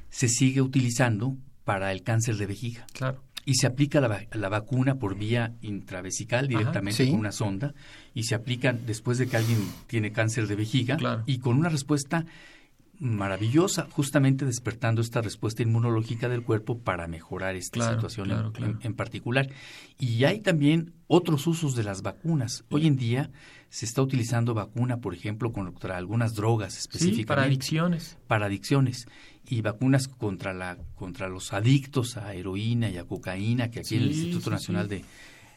se 0.09 0.29
sigue 0.29 0.61
utilizando 0.61 1.35
para 1.63 1.91
el 1.91 2.03
cáncer 2.03 2.37
de 2.37 2.45
vejiga. 2.45 2.85
Claro. 2.93 3.24
Y 3.45 3.55
se 3.55 3.67
aplica 3.67 4.01
la, 4.01 4.25
la 4.31 4.49
vacuna 4.49 4.95
por 4.95 5.15
vía 5.15 5.53
intravesical 5.61 6.47
directamente 6.47 7.03
Ajá, 7.03 7.05
sí. 7.05 7.11
con 7.11 7.19
una 7.19 7.31
sonda 7.31 7.73
y 8.15 8.23
se 8.23 8.33
aplica 8.33 8.73
después 8.73 9.19
de 9.19 9.27
que 9.27 9.37
alguien 9.37 9.59
tiene 9.87 10.11
cáncer 10.11 10.47
de 10.47 10.55
vejiga 10.55 10.97
claro. 10.97 11.23
y 11.27 11.37
con 11.37 11.55
una 11.57 11.69
respuesta 11.69 12.25
maravillosa, 12.99 13.87
justamente 13.91 14.45
despertando 14.45 15.01
esta 15.01 15.21
respuesta 15.21 15.63
inmunológica 15.63 16.29
del 16.29 16.43
cuerpo 16.43 16.79
para 16.79 17.07
mejorar 17.07 17.55
esta 17.55 17.79
claro, 17.79 17.95
situación 17.95 18.27
claro, 18.27 18.47
en, 18.47 18.51
claro. 18.53 18.71
En, 18.73 18.85
en, 18.85 18.93
particular. 18.93 19.49
Y 19.99 20.23
hay 20.23 20.39
también 20.39 20.93
otros 21.07 21.47
usos 21.47 21.75
de 21.75 21.83
las 21.83 22.01
vacunas. 22.01 22.63
Hoy 22.69 22.87
en 22.87 22.97
día 22.97 23.31
se 23.69 23.85
está 23.85 24.01
utilizando 24.01 24.53
vacuna, 24.53 24.97
por 24.97 25.13
ejemplo, 25.13 25.51
contra 25.51 25.97
algunas 25.97 26.33
drogas 26.33 26.77
específicamente. 26.77 27.21
Sí, 27.21 27.25
para 27.25 27.43
adicciones. 27.43 28.17
Para 28.27 28.45
adicciones. 28.45 29.07
Y 29.47 29.61
vacunas 29.61 30.07
contra, 30.07 30.53
la, 30.53 30.77
contra 30.95 31.27
los 31.27 31.53
adictos 31.53 32.17
a 32.17 32.33
heroína 32.33 32.89
y 32.89 32.97
a 32.97 33.03
cocaína, 33.03 33.69
que 33.69 33.79
aquí 33.79 33.89
sí, 33.89 33.95
en 33.95 34.03
el 34.03 34.11
Instituto 34.11 34.45
sí, 34.45 34.49
Nacional 34.51 34.85
sí. 34.85 34.89
De, 34.89 35.05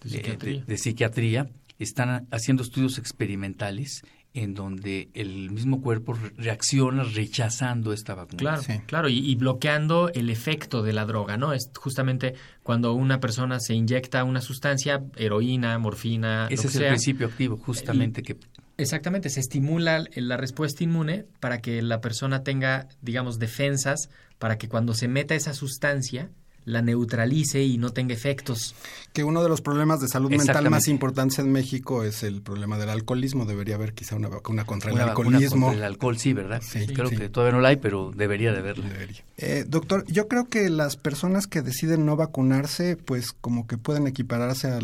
de, 0.02 0.10
psiquiatría. 0.10 0.64
de, 0.64 0.78
Psiquiatría 0.78 1.50
están 1.78 2.26
haciendo 2.30 2.62
estudios 2.62 2.98
experimentales 2.98 4.02
en 4.42 4.54
donde 4.54 5.08
el 5.14 5.50
mismo 5.50 5.80
cuerpo 5.80 6.16
reacciona 6.36 7.02
rechazando 7.02 7.92
esta 7.92 8.14
vacuna. 8.14 8.38
Claro, 8.38 8.62
sí. 8.62 8.80
claro, 8.86 9.08
y, 9.08 9.18
y, 9.18 9.34
bloqueando 9.34 10.10
el 10.14 10.30
efecto 10.30 10.82
de 10.82 10.92
la 10.92 11.04
droga, 11.04 11.36
¿no? 11.36 11.52
Es 11.52 11.70
justamente 11.74 12.34
cuando 12.62 12.92
una 12.92 13.20
persona 13.20 13.60
se 13.60 13.74
inyecta 13.74 14.24
una 14.24 14.40
sustancia, 14.40 15.02
heroína, 15.16 15.78
morfina, 15.78 16.46
ese 16.50 16.64
lo 16.64 16.68
es 16.68 16.74
el 16.76 16.80
sea, 16.82 16.88
principio 16.90 17.26
activo, 17.26 17.56
justamente 17.56 18.20
y, 18.20 18.24
que 18.24 18.36
exactamente 18.76 19.28
se 19.28 19.40
estimula 19.40 20.04
la 20.14 20.36
respuesta 20.36 20.84
inmune 20.84 21.26
para 21.40 21.60
que 21.60 21.82
la 21.82 22.00
persona 22.00 22.42
tenga, 22.42 22.88
digamos, 23.02 23.38
defensas 23.38 24.08
para 24.38 24.56
que 24.56 24.68
cuando 24.68 24.94
se 24.94 25.08
meta 25.08 25.34
esa 25.34 25.52
sustancia 25.52 26.30
la 26.68 26.82
neutralice 26.82 27.62
y 27.64 27.78
no 27.78 27.90
tenga 27.92 28.14
efectos. 28.14 28.74
Que 29.12 29.24
uno 29.24 29.42
de 29.42 29.48
los 29.48 29.60
problemas 29.62 30.00
de 30.00 30.08
salud 30.08 30.30
mental 30.30 30.68
más 30.70 30.86
importantes 30.86 31.38
en 31.38 31.50
México 31.50 32.04
es 32.04 32.22
el 32.22 32.42
problema 32.42 32.78
del 32.78 32.90
alcoholismo. 32.90 33.46
Debería 33.46 33.74
haber 33.74 33.94
quizá 33.94 34.14
una 34.16 34.28
vacuna 34.28 34.64
contra 34.64 34.92
una 34.92 35.02
el 35.04 35.08
alcoholismo. 35.08 35.66
Contra 35.68 35.86
el 35.86 35.92
alcohol, 35.92 36.18
sí, 36.18 36.32
¿verdad? 36.34 36.62
Sí, 36.64 36.86
Creo 36.86 37.08
sí. 37.08 37.16
que 37.16 37.28
todavía 37.28 37.54
no 37.56 37.60
la 37.60 37.70
hay, 37.70 37.76
pero 37.76 38.12
debería 38.14 38.52
de 38.52 38.58
haberla. 38.58 38.86
Debería. 38.88 39.24
Eh, 39.38 39.64
doctor, 39.66 40.04
yo 40.06 40.28
creo 40.28 40.48
que 40.48 40.68
las 40.68 40.96
personas 40.96 41.46
que 41.46 41.62
deciden 41.62 42.04
no 42.06 42.16
vacunarse, 42.16 42.96
pues 42.96 43.32
como 43.32 43.66
que 43.66 43.78
pueden 43.78 44.06
equipararse 44.06 44.68
a 44.68 44.78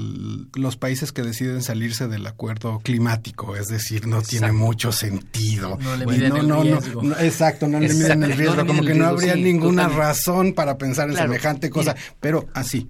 los 0.54 0.76
países 0.76 1.12
que 1.12 1.22
deciden 1.22 1.62
salirse 1.62 2.08
del 2.08 2.26
acuerdo 2.26 2.80
climático. 2.82 3.56
Es 3.56 3.68
decir, 3.68 4.06
no 4.06 4.18
exacto. 4.18 4.30
tiene 4.30 4.52
mucho 4.52 4.90
sentido. 4.90 5.78
No 5.80 5.96
le 5.96 6.06
miden 6.06 6.28
no, 6.30 6.36
el 6.38 6.48
no, 6.48 6.62
riesgo. 6.62 7.02
No, 7.02 7.18
exacto, 7.18 7.68
no 7.68 7.78
le 7.78 7.92
miden 7.92 8.22
el 8.24 8.32
riesgo. 8.32 8.66
Como 8.66 8.82
que 8.82 8.94
no 8.94 9.06
habría 9.06 9.34
sí, 9.34 9.42
ninguna 9.42 9.82
totalmente. 9.84 10.06
razón 10.06 10.52
para 10.54 10.78
pensar 10.78 11.08
en 11.08 11.14
Claro. 11.14 11.28
semejante 11.32 11.70
cosa. 11.74 11.94
Pero 12.20 12.46
así. 12.54 12.88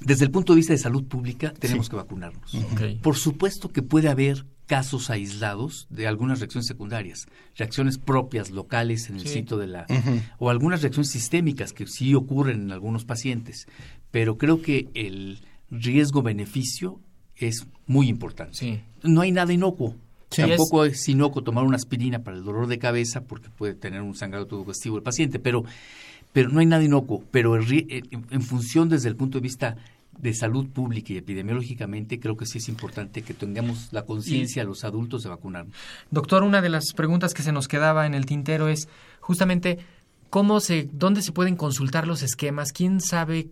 Desde 0.00 0.24
el 0.24 0.30
punto 0.30 0.52
de 0.52 0.58
vista 0.58 0.72
de 0.72 0.78
salud 0.78 1.04
pública, 1.04 1.52
tenemos 1.58 1.86
sí. 1.86 1.90
que 1.90 1.96
vacunarnos. 1.96 2.54
Okay. 2.72 2.96
Por 2.96 3.16
supuesto 3.16 3.70
que 3.70 3.80
puede 3.82 4.08
haber 4.08 4.44
casos 4.66 5.08
aislados 5.10 5.86
de 5.90 6.06
algunas 6.06 6.40
reacciones 6.40 6.66
secundarias, 6.66 7.26
reacciones 7.56 7.98
propias, 7.98 8.50
locales 8.50 9.08
en 9.10 9.16
el 9.16 9.22
Sí. 9.26 9.34
sitio 9.34 9.56
de 9.58 9.66
la... 9.66 9.86
Uh 9.88 9.92
-huh. 9.94 10.22
o 10.38 10.50
algunas 10.50 10.82
reacciones 10.82 11.10
sistémicas 11.10 11.72
que 11.72 11.86
sí 11.86 12.14
ocurren 12.14 12.62
en 12.62 12.72
algunos 12.72 13.04
pacientes, 13.04 13.66
pero 14.10 14.36
creo 14.38 14.60
que 14.62 14.88
el 14.94 15.38
riesgo-beneficio 15.70 17.00
es 17.36 17.66
muy 17.86 18.08
importante. 18.08 18.56
Sí. 18.58 18.80
No 19.02 19.20
hay 19.22 19.32
nada 19.32 19.52
inocuo. 19.52 19.96
Sí, 20.30 20.42
Tampoco 20.42 20.84
es- 20.84 20.94
es 21.00 21.08
inocuo 21.08 21.42
tomar 21.42 21.64
una 21.64 21.76
aspirina 21.76 22.20
para 22.20 22.36
el 22.36 22.44
dolor 22.44 22.66
de 22.66 22.78
cabeza 22.78 23.22
porque 23.22 23.50
puede 23.50 23.74
tener 23.74 24.02
un 24.02 24.14
sangrado 24.14 24.46
digestivo 24.58 24.96
el 24.96 25.02
paciente, 25.02 25.38
pero, 25.38 25.64
pero 26.34 26.50
no 26.50 26.58
hay 26.58 26.66
nada 26.66 26.82
inocuo. 26.82 27.22
Pero 27.30 27.56
en 27.56 28.42
función 28.42 28.88
desde 28.90 29.08
el 29.08 29.14
punto 29.14 29.38
de 29.38 29.42
vista 29.42 29.76
de 30.18 30.34
salud 30.34 30.66
pública 30.66 31.12
y 31.12 31.16
epidemiológicamente, 31.16 32.18
creo 32.18 32.36
que 32.36 32.44
sí 32.44 32.58
es 32.58 32.68
importante 32.68 33.22
que 33.22 33.34
tengamos 33.34 33.88
la 33.92 34.02
conciencia 34.02 34.62
a 34.62 34.66
los 34.66 34.82
adultos 34.82 35.22
de 35.22 35.28
vacunarnos. 35.28 35.74
Doctor, 36.10 36.42
una 36.42 36.60
de 36.60 36.70
las 36.70 36.92
preguntas 36.92 37.34
que 37.34 37.44
se 37.44 37.52
nos 37.52 37.68
quedaba 37.68 38.04
en 38.04 38.14
el 38.14 38.26
tintero 38.26 38.66
es 38.66 38.88
justamente 39.20 39.78
cómo 40.28 40.58
se, 40.58 40.88
dónde 40.92 41.22
se 41.22 41.30
pueden 41.30 41.54
consultar 41.54 42.08
los 42.08 42.22
esquemas, 42.22 42.72
quién 42.72 43.00
sabe 43.00 43.50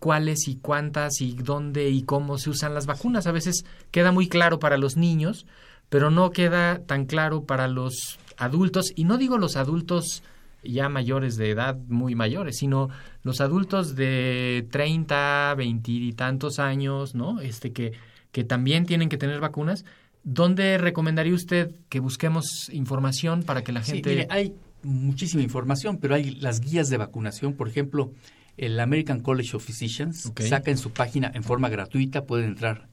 cuáles 0.00 0.48
y 0.48 0.56
cuántas 0.56 1.20
y 1.20 1.36
dónde 1.36 1.90
y 1.90 2.02
cómo 2.02 2.38
se 2.38 2.50
usan 2.50 2.74
las 2.74 2.86
vacunas. 2.86 3.28
A 3.28 3.32
veces 3.32 3.64
queda 3.92 4.10
muy 4.10 4.28
claro 4.28 4.58
para 4.58 4.78
los 4.78 4.96
niños, 4.96 5.46
pero 5.88 6.10
no 6.10 6.32
queda 6.32 6.80
tan 6.86 7.06
claro 7.06 7.44
para 7.44 7.68
los 7.68 8.18
adultos, 8.36 8.92
y 8.96 9.04
no 9.04 9.16
digo 9.16 9.38
los 9.38 9.54
adultos 9.54 10.24
ya 10.68 10.88
mayores 10.88 11.36
de 11.36 11.50
edad, 11.50 11.76
muy 11.88 12.14
mayores, 12.14 12.58
sino 12.58 12.88
los 13.22 13.40
adultos 13.40 13.96
de 13.96 14.66
30, 14.70 15.54
20 15.56 15.90
y 15.90 16.12
tantos 16.12 16.58
años, 16.58 17.14
¿no? 17.14 17.40
Este 17.40 17.72
que, 17.72 17.92
que 18.32 18.44
también 18.44 18.86
tienen 18.86 19.08
que 19.08 19.16
tener 19.16 19.40
vacunas. 19.40 19.84
¿Dónde 20.22 20.78
recomendaría 20.78 21.34
usted 21.34 21.74
que 21.88 22.00
busquemos 22.00 22.68
información 22.70 23.42
para 23.42 23.62
que 23.62 23.72
la 23.72 23.82
gente... 23.82 24.10
Sí, 24.10 24.16
mire, 24.16 24.26
hay 24.30 24.54
muchísima 24.82 25.42
información, 25.42 25.98
pero 25.98 26.14
hay 26.14 26.32
las 26.36 26.60
guías 26.60 26.88
de 26.88 26.96
vacunación, 26.96 27.54
por 27.54 27.68
ejemplo, 27.68 28.12
el 28.56 28.80
American 28.80 29.20
College 29.20 29.56
of 29.56 29.64
Physicians 29.64 30.32
saca 30.48 30.70
en 30.70 30.78
su 30.78 30.90
página 30.90 31.30
en 31.34 31.44
forma 31.44 31.68
gratuita, 31.68 32.24
pueden 32.24 32.46
entrar 32.46 32.88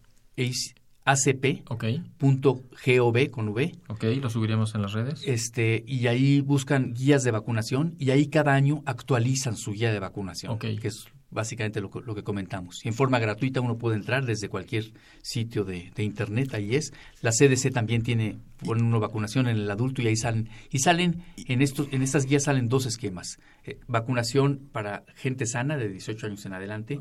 acp.gov 1.06 2.62
con 3.32 3.50
V. 3.50 3.76
Ok, 3.88 4.04
lo 4.22 4.30
subiremos 4.30 4.76
en 4.76 4.82
las 4.82 4.94
redes. 4.94 5.24
Este, 5.26 5.84
y 5.86 6.08
ahí 6.08 6.42
buscan 6.42 6.94
guías 6.94 7.24
de 7.24 7.32
vacunación 7.32 7.96
y 8.00 8.12
ahí 8.12 8.28
cada 8.28 8.54
año 8.54 8.84
actualizan 8.86 9.56
su 9.58 9.72
guía 9.72 9.92
de 9.92 10.00
vacunación, 10.00 10.60
que 10.60 10.80
es 10.84 11.08
básicamente 11.34 11.82
lo, 11.82 11.90
lo, 12.06 12.16
que 12.16 12.24
comentamos. 12.24 12.80
En 12.86 12.94
forma 12.94 13.20
gratuita 13.20 13.60
uno 13.60 13.78
puede 13.78 13.98
entrar 13.98 14.26
desde 14.26 14.50
cualquier 14.50 14.94
sitio 15.22 15.66
de, 15.66 15.92
de 15.96 16.04
internet, 16.04 16.54
ahí 16.54 16.76
es. 16.76 16.94
La 17.22 17.32
CDC 17.32 17.72
también 17.74 18.04
tiene 18.04 18.38
ponen 18.64 18.86
una 18.86 18.98
vacunación 18.98 19.48
en 19.48 19.58
el 19.58 19.70
adulto 19.70 20.02
y 20.02 20.08
ahí 20.08 20.16
salen 20.16 20.50
y 20.72 20.80
salen 20.80 21.24
en 21.36 21.62
estos 21.62 21.88
en 21.92 22.02
estas 22.02 22.26
guías 22.26 22.44
salen 22.44 22.70
dos 22.70 22.86
esquemas 22.86 23.40
eh, 23.66 23.78
vacunación 23.88 24.70
para 24.72 25.04
gente 25.16 25.46
sana 25.46 25.78
de 25.78 25.90
18 25.90 26.28
años 26.28 26.46
en 26.46 26.54
adelante 26.54 27.00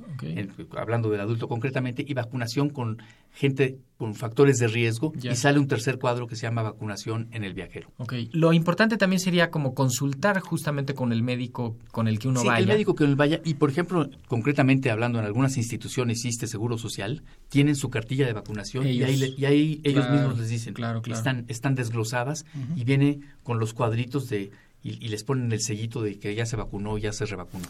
hablando 0.76 1.08
del 1.10 1.20
adulto 1.20 1.48
concretamente 1.48 2.04
y 2.06 2.14
vacunación 2.14 2.70
con 2.70 3.00
gente 3.32 3.78
con 3.96 4.14
factores 4.14 4.58
de 4.58 4.66
riesgo 4.66 5.12
y 5.22 5.34
sale 5.36 5.60
un 5.60 5.68
tercer 5.68 5.98
cuadro 5.98 6.26
que 6.26 6.34
se 6.34 6.42
llama 6.42 6.62
vacunación 6.62 7.28
en 7.30 7.44
el 7.44 7.54
viajero. 7.54 7.92
Okay. 7.98 8.28
Lo 8.32 8.52
importante 8.52 8.96
también 8.96 9.20
sería 9.20 9.50
como 9.50 9.74
consultar 9.74 10.40
justamente 10.40 10.92
con 10.94 11.12
el 11.12 11.22
médico 11.22 11.76
con 11.92 12.08
el 12.08 12.18
que 12.18 12.26
uno 12.26 12.40
sí, 12.40 12.48
vaya. 12.48 12.58
el 12.58 12.66
médico 12.66 12.96
que 12.96 13.04
uno 13.04 13.14
vaya 13.14 13.40
y 13.44 13.54
por 13.54 13.70
ejemplo 13.70 14.10
concretamente 14.26 14.90
hablando 14.90 15.20
en 15.20 15.24
algunas 15.24 15.56
instituciones 15.56 16.24
este 16.24 16.48
seguro 16.48 16.78
social 16.78 17.22
tienen 17.48 17.76
su 17.76 17.90
cartilla 17.90 18.26
de 18.26 18.32
vacunación 18.32 18.88
y 18.88 19.02
ahí, 19.04 19.34
y 19.36 19.44
ahí 19.44 19.80
ellos 19.84 20.10
mismos 20.10 20.36
les 20.36 20.48
dicen 20.48 20.74
claro, 20.74 21.00
claro. 21.00 21.16
están 21.16 21.44
están 21.46 21.74
desglosadas 21.76 22.44
y 22.74 22.82
viene 22.82 23.20
con 23.44 23.60
los 23.60 23.72
cuadritos 23.72 24.28
de 24.28 24.50
y, 24.84 25.08
les 25.08 25.22
ponen 25.22 25.52
el 25.52 25.60
sellito 25.60 26.02
de 26.02 26.18
que 26.18 26.34
ya 26.34 26.44
se 26.44 26.56
vacunó, 26.56 26.98
ya 26.98 27.12
se 27.12 27.24
revacunó. 27.24 27.64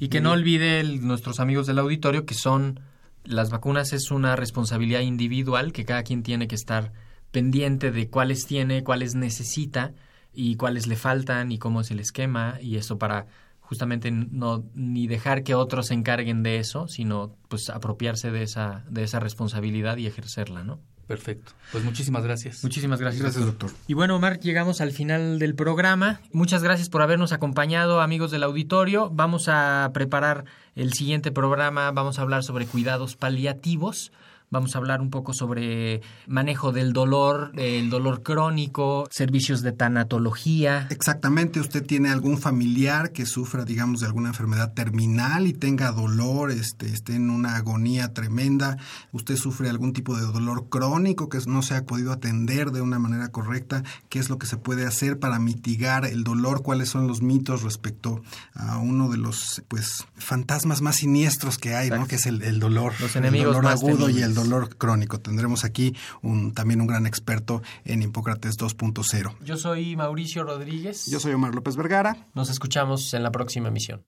Y 0.00 0.08
que 0.08 0.20
no 0.20 0.32
olvide 0.32 0.82
nuestros 0.82 1.38
amigos 1.38 1.68
del 1.68 1.78
auditorio 1.78 2.26
que 2.26 2.34
son 2.34 2.80
las 3.26 3.50
vacunas 3.50 3.92
es 3.92 4.10
una 4.10 4.36
responsabilidad 4.36 5.00
individual 5.00 5.72
que 5.72 5.84
cada 5.84 6.02
quien 6.02 6.22
tiene 6.22 6.48
que 6.48 6.54
estar 6.54 6.92
pendiente 7.30 7.90
de 7.90 8.08
cuáles 8.08 8.46
tiene, 8.46 8.84
cuáles 8.84 9.14
necesita 9.14 9.92
y 10.32 10.56
cuáles 10.56 10.86
le 10.86 10.96
faltan 10.96 11.52
y 11.52 11.58
cómo 11.58 11.80
es 11.80 11.90
el 11.90 12.00
esquema 12.00 12.58
y 12.60 12.76
eso 12.76 12.98
para 12.98 13.26
justamente 13.60 14.10
no 14.10 14.64
ni 14.74 15.06
dejar 15.06 15.42
que 15.42 15.54
otros 15.54 15.88
se 15.88 15.94
encarguen 15.94 16.42
de 16.42 16.58
eso, 16.58 16.86
sino 16.88 17.34
pues 17.48 17.68
apropiarse 17.68 18.30
de 18.30 18.42
esa 18.42 18.84
de 18.88 19.02
esa 19.02 19.18
responsabilidad 19.18 19.96
y 19.96 20.06
ejercerla, 20.06 20.62
¿no? 20.62 20.80
Perfecto. 21.06 21.52
Pues 21.70 21.84
muchísimas 21.84 22.24
gracias. 22.24 22.64
Muchísimas 22.64 23.00
gracias. 23.00 23.22
Gracias, 23.22 23.46
doctor. 23.46 23.70
Y 23.86 23.94
bueno, 23.94 24.16
Omar, 24.16 24.40
llegamos 24.40 24.80
al 24.80 24.90
final 24.90 25.38
del 25.38 25.54
programa. 25.54 26.20
Muchas 26.32 26.64
gracias 26.64 26.88
por 26.88 27.02
habernos 27.02 27.32
acompañado, 27.32 28.00
amigos 28.00 28.32
del 28.32 28.42
auditorio. 28.42 29.08
Vamos 29.10 29.48
a 29.48 29.90
preparar 29.94 30.44
el 30.74 30.92
siguiente 30.94 31.30
programa. 31.30 31.92
Vamos 31.92 32.18
a 32.18 32.22
hablar 32.22 32.42
sobre 32.42 32.66
cuidados 32.66 33.14
paliativos. 33.14 34.10
Vamos 34.56 34.74
a 34.74 34.78
hablar 34.78 35.02
un 35.02 35.10
poco 35.10 35.34
sobre 35.34 36.00
manejo 36.26 36.72
del 36.72 36.94
dolor, 36.94 37.52
el 37.56 37.90
dolor 37.90 38.22
crónico, 38.22 39.06
servicios 39.10 39.60
de 39.60 39.72
tanatología. 39.72 40.86
Exactamente, 40.88 41.60
usted 41.60 41.84
tiene 41.84 42.08
algún 42.08 42.38
familiar 42.38 43.12
que 43.12 43.26
sufra, 43.26 43.66
digamos, 43.66 44.00
de 44.00 44.06
alguna 44.06 44.30
enfermedad 44.30 44.72
terminal 44.72 45.46
y 45.46 45.52
tenga 45.52 45.92
dolor, 45.92 46.50
este, 46.50 46.86
esté 46.86 47.16
en 47.16 47.28
una 47.28 47.56
agonía 47.56 48.14
tremenda, 48.14 48.78
usted 49.12 49.36
sufre 49.36 49.68
algún 49.68 49.92
tipo 49.92 50.16
de 50.16 50.22
dolor 50.22 50.70
crónico 50.70 51.28
que 51.28 51.38
no 51.46 51.60
se 51.60 51.74
ha 51.74 51.84
podido 51.84 52.10
atender 52.10 52.70
de 52.70 52.80
una 52.80 52.98
manera 52.98 53.28
correcta, 53.28 53.82
qué 54.08 54.20
es 54.20 54.30
lo 54.30 54.38
que 54.38 54.46
se 54.46 54.56
puede 54.56 54.86
hacer 54.86 55.18
para 55.18 55.38
mitigar 55.38 56.06
el 56.06 56.24
dolor, 56.24 56.62
cuáles 56.62 56.88
son 56.88 57.06
los 57.06 57.20
mitos 57.20 57.62
respecto 57.62 58.22
a 58.54 58.78
uno 58.78 59.10
de 59.10 59.18
los 59.18 59.62
pues 59.68 60.06
fantasmas 60.16 60.80
más 60.80 60.96
siniestros 60.96 61.58
que 61.58 61.74
hay, 61.74 61.90
¿no? 61.90 62.06
Que 62.06 62.14
es 62.14 62.24
el, 62.24 62.40
el 62.40 62.58
dolor, 62.58 62.94
los 63.00 63.14
enemigos 63.16 63.48
el 63.48 63.52
dolor 63.52 63.64
más 63.64 63.82
agudo 63.82 64.08
y 64.08 64.22
el 64.22 64.32
dolor 64.48 64.76
crónico. 64.76 65.20
Tendremos 65.20 65.64
aquí 65.64 65.94
un, 66.22 66.52
también 66.52 66.80
un 66.80 66.86
gran 66.86 67.06
experto 67.06 67.62
en 67.84 68.02
Hipócrates 68.02 68.56
2.0. 68.58 69.36
Yo 69.44 69.56
soy 69.56 69.96
Mauricio 69.96 70.44
Rodríguez. 70.44 71.06
Yo 71.06 71.20
soy 71.20 71.32
Omar 71.32 71.54
López 71.54 71.76
Vergara. 71.76 72.28
Nos 72.34 72.50
escuchamos 72.50 73.12
en 73.14 73.22
la 73.22 73.30
próxima 73.30 73.68
emisión. 73.68 74.04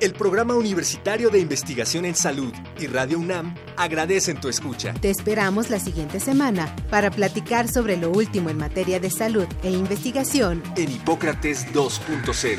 El 0.00 0.14
Programa 0.14 0.56
Universitario 0.56 1.30
de 1.30 1.38
Investigación 1.38 2.04
en 2.04 2.16
Salud 2.16 2.52
y 2.80 2.88
Radio 2.88 3.20
UNAM 3.20 3.54
agradecen 3.76 4.40
tu 4.40 4.48
escucha. 4.48 4.94
Te 4.94 5.10
esperamos 5.10 5.70
la 5.70 5.78
siguiente 5.78 6.18
semana 6.18 6.74
para 6.90 7.12
platicar 7.12 7.68
sobre 7.68 7.96
lo 7.96 8.10
último 8.10 8.50
en 8.50 8.58
materia 8.58 8.98
de 8.98 9.10
salud 9.10 9.46
e 9.62 9.70
investigación 9.70 10.60
En 10.74 10.90
Hipócrates 10.90 11.72
2.0. 11.72 12.58